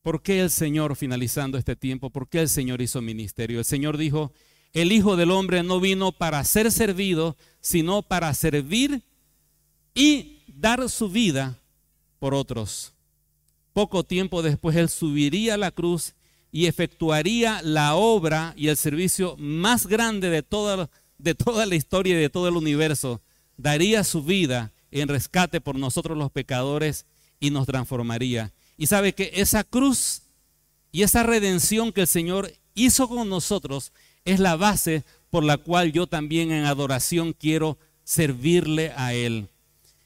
¿Por 0.06 0.22
qué 0.22 0.38
el 0.38 0.50
Señor, 0.50 0.94
finalizando 0.94 1.58
este 1.58 1.74
tiempo, 1.74 2.10
por 2.10 2.28
qué 2.28 2.42
el 2.42 2.48
Señor 2.48 2.80
hizo 2.80 3.02
ministerio? 3.02 3.58
El 3.58 3.64
Señor 3.64 3.96
dijo, 3.96 4.32
el 4.72 4.92
Hijo 4.92 5.16
del 5.16 5.32
Hombre 5.32 5.64
no 5.64 5.80
vino 5.80 6.12
para 6.12 6.44
ser 6.44 6.70
servido, 6.70 7.36
sino 7.60 8.02
para 8.02 8.32
servir 8.32 9.02
y 9.96 10.44
dar 10.46 10.88
su 10.90 11.08
vida 11.08 11.58
por 12.20 12.34
otros. 12.34 12.92
Poco 13.72 14.04
tiempo 14.04 14.42
después 14.42 14.76
Él 14.76 14.88
subiría 14.90 15.54
a 15.54 15.56
la 15.56 15.72
cruz 15.72 16.14
y 16.52 16.66
efectuaría 16.66 17.60
la 17.62 17.96
obra 17.96 18.54
y 18.56 18.68
el 18.68 18.76
servicio 18.76 19.34
más 19.38 19.88
grande 19.88 20.30
de 20.30 20.44
toda, 20.44 20.88
de 21.18 21.34
toda 21.34 21.66
la 21.66 21.74
historia 21.74 22.14
y 22.14 22.20
de 22.20 22.30
todo 22.30 22.46
el 22.46 22.54
universo. 22.54 23.22
Daría 23.56 24.04
su 24.04 24.22
vida 24.22 24.72
en 24.92 25.08
rescate 25.08 25.60
por 25.60 25.74
nosotros 25.76 26.16
los 26.16 26.30
pecadores 26.30 27.06
y 27.40 27.50
nos 27.50 27.66
transformaría. 27.66 28.52
Y 28.76 28.86
sabe 28.86 29.14
que 29.14 29.30
esa 29.34 29.64
cruz 29.64 30.22
y 30.92 31.02
esa 31.02 31.22
redención 31.22 31.92
que 31.92 32.02
el 32.02 32.06
Señor 32.06 32.52
hizo 32.74 33.08
con 33.08 33.28
nosotros 33.28 33.92
es 34.24 34.40
la 34.40 34.56
base 34.56 35.04
por 35.30 35.44
la 35.44 35.56
cual 35.56 35.92
yo 35.92 36.06
también 36.06 36.52
en 36.52 36.64
adoración 36.64 37.32
quiero 37.32 37.78
servirle 38.04 38.92
a 38.96 39.14
Él. 39.14 39.48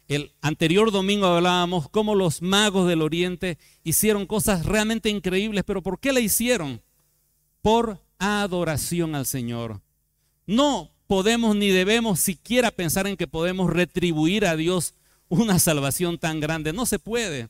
El 0.08 0.32
anterior 0.40 0.90
domingo 0.90 1.26
hablábamos 1.26 1.88
cómo 1.88 2.16
los 2.16 2.42
magos 2.42 2.88
del 2.88 3.02
Oriente 3.02 3.58
hicieron 3.84 4.26
cosas 4.26 4.66
realmente 4.66 5.08
increíbles, 5.08 5.62
pero 5.64 5.82
¿por 5.82 6.00
qué 6.00 6.12
la 6.12 6.18
hicieron? 6.18 6.82
Por 7.62 8.00
adoración 8.18 9.14
al 9.14 9.26
Señor. 9.26 9.80
No 10.46 10.90
podemos 11.06 11.54
ni 11.54 11.68
debemos 11.68 12.18
siquiera 12.18 12.70
pensar 12.70 13.06
en 13.06 13.16
que 13.16 13.28
podemos 13.28 13.70
retribuir 13.70 14.46
a 14.46 14.56
Dios 14.56 14.94
una 15.28 15.58
salvación 15.60 16.18
tan 16.18 16.40
grande. 16.40 16.72
No 16.72 16.86
se 16.86 16.98
puede. 16.98 17.48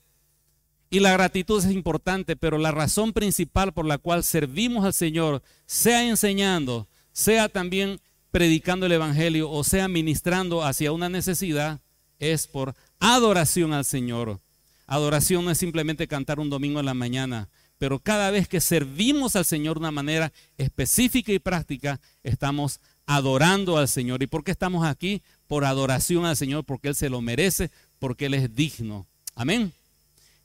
Y 0.93 0.99
la 0.99 1.13
gratitud 1.13 1.65
es 1.65 1.71
importante, 1.71 2.35
pero 2.35 2.59
la 2.59 2.73
razón 2.73 3.13
principal 3.13 3.73
por 3.73 3.87
la 3.87 3.99
cual 3.99 4.25
servimos 4.25 4.85
al 4.85 4.93
Señor, 4.93 5.41
sea 5.65 6.09
enseñando, 6.09 6.89
sea 7.13 7.49
también 7.49 8.01
predicando 8.33 8.87
el 8.87 8.93
Evangelio 8.93 9.51
o 9.51 9.63
sea 9.63 9.87
ministrando 9.87 10.65
hacia 10.65 10.91
una 10.91 11.09
necesidad, 11.09 11.81
es 12.19 12.49
por 12.49 12.75
adoración 12.99 13.73
al 13.73 13.85
Señor. 13.85 14.41
Adoración 14.89 15.45
no 15.45 15.53
es 15.53 15.59
simplemente 15.59 16.09
cantar 16.09 16.41
un 16.41 16.51
domingo 16.51 16.81
en 16.81 16.87
la 16.87 16.95
mañana, 16.95 17.49
pero 17.79 18.01
cada 18.01 18.33
vez 18.33 18.49
que 18.49 18.61
servimos 18.61 19.37
al 19.37 19.45
Señor 19.45 19.77
de 19.77 19.81
una 19.81 19.93
manera 19.93 20.33
específica 20.59 21.33
y 21.33 21.39
práctica, 21.39 22.01
estamos 22.25 22.81
adorando 23.07 23.79
al 23.79 23.87
Señor. 23.89 24.25
¿Y 24.25 24.27
por 24.27 24.43
qué 24.43 24.51
estamos 24.51 24.85
aquí? 24.85 25.23
Por 25.47 25.65
adoración 25.65 26.25
al 26.25 26.37
Señor, 26.37 26.65
porque 26.65 26.89
Él 26.89 26.97
se 26.97 27.09
lo 27.09 27.21
merece, 27.21 27.71
porque 28.01 28.27
Él 28.27 28.35
es 28.35 28.55
digno. 28.55 29.07
Amén. 29.37 29.73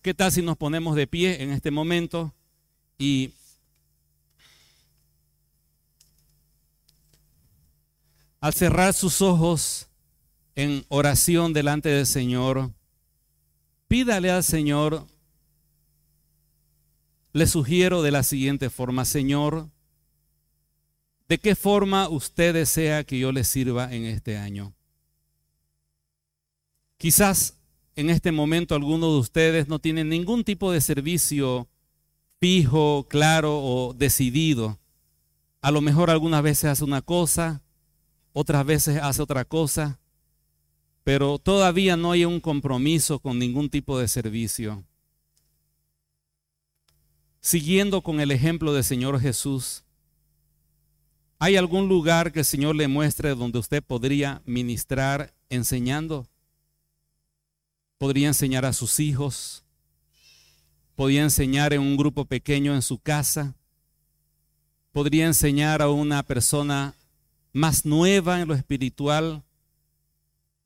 ¿Qué 0.06 0.14
tal 0.14 0.32
si 0.32 0.44
nos 0.44 0.56
ponemos 0.56 0.96
de 0.96 1.08
pie 1.08 1.42
en 1.42 1.50
este 1.50 1.72
momento 1.72 2.32
y 2.96 3.34
al 8.40 8.54
cerrar 8.54 8.94
sus 8.94 9.24
ojos, 9.24 9.88
en 10.54 10.86
oración 10.90 11.54
delante 11.54 11.90
del 11.90 12.06
Señor, 12.06 12.72
pídale 13.88 14.30
al 14.30 14.44
Señor, 14.44 15.08
le 17.34 17.48
sugiero 17.48 18.04
de 18.04 18.12
la 18.12 18.22
siguiente 18.22 18.70
forma, 18.70 19.06
Señor, 19.06 19.72
¿de 21.28 21.40
qué 21.40 21.56
forma 21.56 22.10
usted 22.10 22.54
desea 22.54 23.06
que 23.06 23.18
yo 23.18 23.32
le 23.32 23.44
sirva 23.44 23.92
en 23.92 24.06
este 24.06 24.38
año? 24.38 24.76
Quizás 27.00 27.55
en 27.96 28.10
este 28.10 28.32
momento 28.32 28.76
algunos 28.76 29.14
de 29.14 29.20
ustedes 29.20 29.68
no 29.68 29.80
tienen 29.80 30.10
ningún 30.10 30.44
tipo 30.44 30.72
de 30.72 30.82
servicio 30.82 31.68
fijo, 32.40 33.08
claro 33.10 33.60
o 33.60 33.94
decidido. 33.94 34.80
A 35.62 35.72
lo 35.72 35.82
mejor 35.82 36.10
algunas 36.10 36.44
veces 36.44 36.66
hace 36.66 36.84
una 36.84 37.02
cosa, 37.02 37.62
otras 38.34 38.66
veces 38.66 39.00
hace 39.02 39.22
otra 39.22 39.46
cosa 39.46 40.00
pero 41.06 41.38
todavía 41.38 41.96
no 41.96 42.12
hay 42.12 42.26
un 42.26 42.40
compromiso 42.40 43.20
con 43.20 43.38
ningún 43.38 43.70
tipo 43.70 44.00
de 44.00 44.08
servicio. 44.08 44.84
Siguiendo 47.40 48.02
con 48.02 48.20
el 48.20 48.32
ejemplo 48.32 48.74
del 48.74 48.84
Señor 48.84 49.20
Jesús, 49.20 49.84
¿hay 51.38 51.58
algún 51.58 51.88
lugar 51.88 52.32
que 52.32 52.40
el 52.40 52.46
Señor 52.46 52.76
le 52.76 52.88
muestre 52.88 53.36
donde 53.36 53.60
usted 53.60 53.84
podría 53.84 54.42
ministrar 54.48 55.36
enseñando? 55.50 56.26
Podría 58.06 58.28
enseñar 58.28 58.66
a 58.66 58.72
sus 58.72 59.00
hijos, 59.00 59.64
podría 60.96 61.24
enseñar 61.24 61.74
en 61.74 61.82
un 61.82 61.98
grupo 61.98 62.26
pequeño 62.26 62.76
en 62.76 62.84
su 62.84 63.00
casa, 63.00 63.56
podría 64.92 65.26
enseñar 65.26 65.82
a 65.82 65.90
una 65.90 66.22
persona 66.22 66.94
más 67.52 67.84
nueva 67.84 68.40
en 68.40 68.48
lo 68.48 68.54
espiritual, 68.54 69.42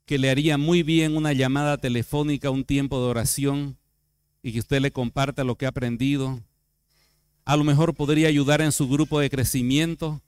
que 0.04 0.18
le 0.18 0.28
haría 0.28 0.58
muy 0.58 0.82
bien 0.82 1.16
una 1.16 1.32
llamada 1.32 1.78
telefónica, 1.78 2.50
un 2.50 2.62
tiempo 2.62 3.00
de 3.00 3.08
oración 3.08 3.78
y 4.42 4.52
que 4.52 4.58
usted 4.58 4.82
le 4.82 4.92
comparta 4.92 5.42
lo 5.42 5.54
que 5.54 5.64
ha 5.64 5.70
aprendido. 5.70 6.42
A 7.46 7.56
lo 7.56 7.64
mejor 7.64 7.94
podría 7.94 8.28
ayudar 8.28 8.60
en 8.60 8.70
su 8.70 8.86
grupo 8.86 9.18
de 9.18 9.30
crecimiento. 9.30 10.20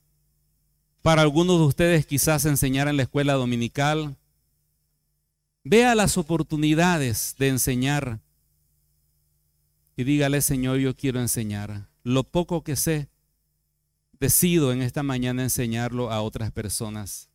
Para 1.02 1.20
algunos 1.20 1.58
de 1.58 1.66
ustedes 1.66 2.06
quizás 2.06 2.46
enseñar 2.46 2.88
en 2.88 2.96
la 2.96 3.02
escuela 3.02 3.34
dominical. 3.34 4.16
Vea 5.64 5.94
las 5.94 6.18
oportunidades 6.18 7.36
de 7.38 7.48
enseñar. 7.48 8.20
y 9.96 10.04
dígale, 10.04 10.40
Señor, 10.40 10.78
yo 10.78 10.96
quiero 10.96 11.20
enseñar. 11.20 11.88
Lo 12.02 12.24
poco 12.24 12.64
que 12.64 12.76
sé, 12.76 13.08
decido 14.18 14.72
en 14.72 14.82
esta 14.82 15.02
mañana 15.02 15.42
enseñarlo 15.42 16.10
a 16.10 16.22
otras 16.22 16.50
personas. 16.50 17.28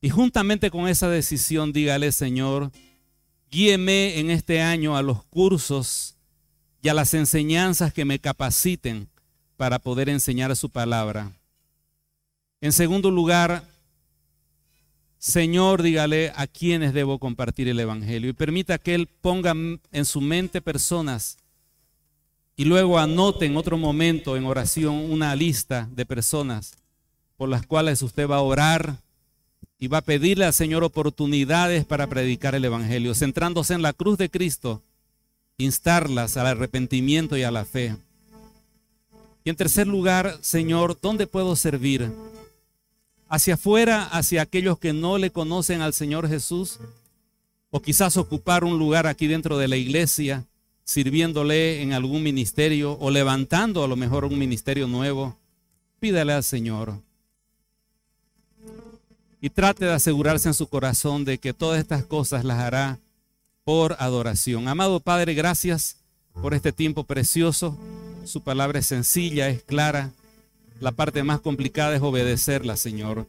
Y 0.00 0.10
juntamente 0.10 0.70
con 0.70 0.86
esa 0.86 1.08
decisión, 1.08 1.72
dígale, 1.72 2.12
Señor, 2.12 2.70
guíeme 3.50 4.20
en 4.20 4.30
este 4.30 4.60
año 4.60 4.96
a 4.96 5.02
los 5.02 5.24
cursos 5.24 6.16
y 6.82 6.88
a 6.88 6.94
las 6.94 7.14
enseñanzas 7.14 7.92
que 7.92 8.04
me 8.04 8.18
capaciten 8.18 9.08
para 9.56 9.78
poder 9.78 10.08
enseñar 10.08 10.54
su 10.54 10.70
palabra. 10.70 11.32
En 12.60 12.72
segundo 12.72 13.10
lugar, 13.10 13.64
Señor, 15.24 15.82
dígale 15.82 16.34
a 16.36 16.46
quienes 16.46 16.92
debo 16.92 17.18
compartir 17.18 17.66
el 17.66 17.80
Evangelio 17.80 18.28
y 18.28 18.34
permita 18.34 18.76
que 18.76 18.94
Él 18.94 19.08
ponga 19.22 19.54
en 19.54 20.04
su 20.04 20.20
mente 20.20 20.60
personas 20.60 21.38
y 22.56 22.66
luego 22.66 22.98
anote 22.98 23.46
en 23.46 23.56
otro 23.56 23.78
momento 23.78 24.36
en 24.36 24.44
oración 24.44 24.96
una 24.96 25.34
lista 25.34 25.88
de 25.92 26.04
personas 26.04 26.74
por 27.38 27.48
las 27.48 27.64
cuales 27.64 28.02
usted 28.02 28.28
va 28.28 28.36
a 28.36 28.42
orar 28.42 28.98
y 29.78 29.88
va 29.88 29.98
a 29.98 30.02
pedirle 30.02 30.44
al 30.44 30.52
Señor 30.52 30.84
oportunidades 30.84 31.86
para 31.86 32.06
predicar 32.06 32.54
el 32.54 32.66
Evangelio, 32.66 33.14
centrándose 33.14 33.72
en 33.72 33.80
la 33.80 33.94
cruz 33.94 34.18
de 34.18 34.28
Cristo, 34.28 34.82
instarlas 35.56 36.36
al 36.36 36.48
arrepentimiento 36.48 37.38
y 37.38 37.44
a 37.44 37.50
la 37.50 37.64
fe. 37.64 37.96
Y 39.42 39.48
en 39.48 39.56
tercer 39.56 39.86
lugar, 39.86 40.36
Señor, 40.42 40.98
¿dónde 41.00 41.26
puedo 41.26 41.56
servir? 41.56 42.12
Hacia 43.34 43.54
afuera, 43.54 44.04
hacia 44.04 44.42
aquellos 44.42 44.78
que 44.78 44.92
no 44.92 45.18
le 45.18 45.32
conocen 45.32 45.80
al 45.80 45.92
Señor 45.92 46.28
Jesús, 46.28 46.78
o 47.70 47.82
quizás 47.82 48.16
ocupar 48.16 48.62
un 48.62 48.78
lugar 48.78 49.08
aquí 49.08 49.26
dentro 49.26 49.58
de 49.58 49.66
la 49.66 49.74
iglesia 49.74 50.44
sirviéndole 50.84 51.82
en 51.82 51.94
algún 51.94 52.22
ministerio 52.22 52.96
o 53.00 53.10
levantando 53.10 53.82
a 53.82 53.88
lo 53.88 53.96
mejor 53.96 54.24
un 54.24 54.38
ministerio 54.38 54.86
nuevo, 54.86 55.36
pídale 55.98 56.32
al 56.32 56.44
Señor. 56.44 57.00
Y 59.40 59.50
trate 59.50 59.84
de 59.84 59.94
asegurarse 59.94 60.46
en 60.46 60.54
su 60.54 60.68
corazón 60.68 61.24
de 61.24 61.38
que 61.38 61.52
todas 61.52 61.80
estas 61.80 62.04
cosas 62.04 62.44
las 62.44 62.60
hará 62.60 63.00
por 63.64 63.96
adoración. 63.98 64.68
Amado 64.68 65.00
Padre, 65.00 65.34
gracias 65.34 65.96
por 66.40 66.54
este 66.54 66.70
tiempo 66.70 67.02
precioso. 67.02 67.76
Su 68.26 68.42
palabra 68.42 68.78
es 68.78 68.86
sencilla, 68.86 69.48
es 69.48 69.60
clara. 69.64 70.12
La 70.84 70.92
parte 70.92 71.22
más 71.22 71.40
complicada 71.40 71.96
es 71.96 72.02
obedecerla, 72.02 72.76
Señor. 72.76 73.26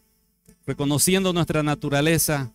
Reconociendo 0.68 1.32
nuestra 1.32 1.64
naturaleza, 1.64 2.52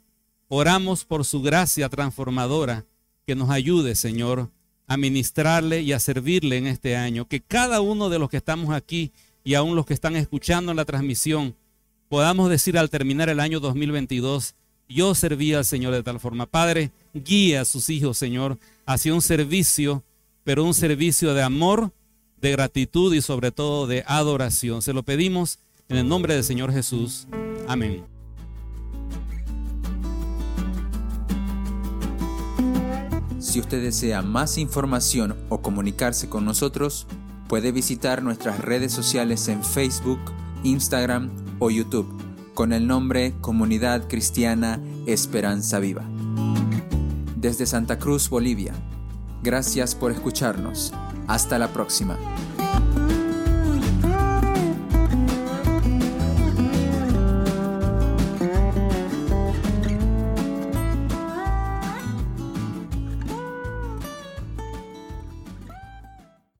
oramos 0.48 1.06
por 1.06 1.24
su 1.24 1.40
gracia 1.40 1.88
transformadora 1.88 2.84
que 3.26 3.34
nos 3.34 3.48
ayude, 3.48 3.94
Señor, 3.94 4.50
a 4.86 4.98
ministrarle 4.98 5.80
y 5.80 5.94
a 5.94 6.00
servirle 6.00 6.58
en 6.58 6.66
este 6.66 6.96
año. 6.96 7.26
Que 7.26 7.40
cada 7.40 7.80
uno 7.80 8.10
de 8.10 8.18
los 8.18 8.28
que 8.28 8.36
estamos 8.36 8.74
aquí 8.74 9.10
y 9.42 9.54
aún 9.54 9.74
los 9.74 9.86
que 9.86 9.94
están 9.94 10.16
escuchando 10.16 10.70
en 10.70 10.76
la 10.76 10.84
transmisión, 10.84 11.56
podamos 12.10 12.50
decir 12.50 12.76
al 12.76 12.90
terminar 12.90 13.30
el 13.30 13.40
año 13.40 13.58
2022, 13.58 14.54
yo 14.86 15.14
serví 15.14 15.54
al 15.54 15.64
Señor 15.64 15.94
de 15.94 16.02
tal 16.02 16.20
forma. 16.20 16.44
Padre, 16.44 16.90
guía 17.14 17.62
a 17.62 17.64
sus 17.64 17.88
hijos, 17.88 18.18
Señor, 18.18 18.58
hacia 18.84 19.14
un 19.14 19.22
servicio, 19.22 20.04
pero 20.44 20.62
un 20.62 20.74
servicio 20.74 21.32
de 21.32 21.42
amor, 21.42 21.90
de 22.40 22.52
gratitud 22.52 23.14
y 23.14 23.22
sobre 23.22 23.50
todo 23.52 23.86
de 23.86 24.04
adoración. 24.06 24.82
Se 24.82 24.92
lo 24.92 25.02
pedimos 25.02 25.58
en 25.88 25.98
el 25.98 26.08
nombre 26.08 26.34
del 26.34 26.44
Señor 26.44 26.72
Jesús. 26.72 27.26
Amén. 27.68 28.04
Si 33.38 33.58
usted 33.58 33.82
desea 33.82 34.22
más 34.22 34.58
información 34.58 35.36
o 35.48 35.60
comunicarse 35.60 36.28
con 36.28 36.44
nosotros, 36.44 37.06
puede 37.48 37.72
visitar 37.72 38.22
nuestras 38.22 38.60
redes 38.60 38.92
sociales 38.92 39.48
en 39.48 39.64
Facebook, 39.64 40.20
Instagram 40.62 41.30
o 41.58 41.70
YouTube 41.70 42.08
con 42.54 42.72
el 42.72 42.86
nombre 42.86 43.34
Comunidad 43.40 44.06
Cristiana 44.06 44.80
Esperanza 45.06 45.78
Viva. 45.78 46.04
Desde 47.36 47.64
Santa 47.66 47.98
Cruz, 47.98 48.28
Bolivia. 48.28 48.74
Gracias 49.42 49.94
por 49.94 50.12
escucharnos. 50.12 50.92
Hasta 51.30 51.60
la 51.60 51.68
próxima. 51.68 52.18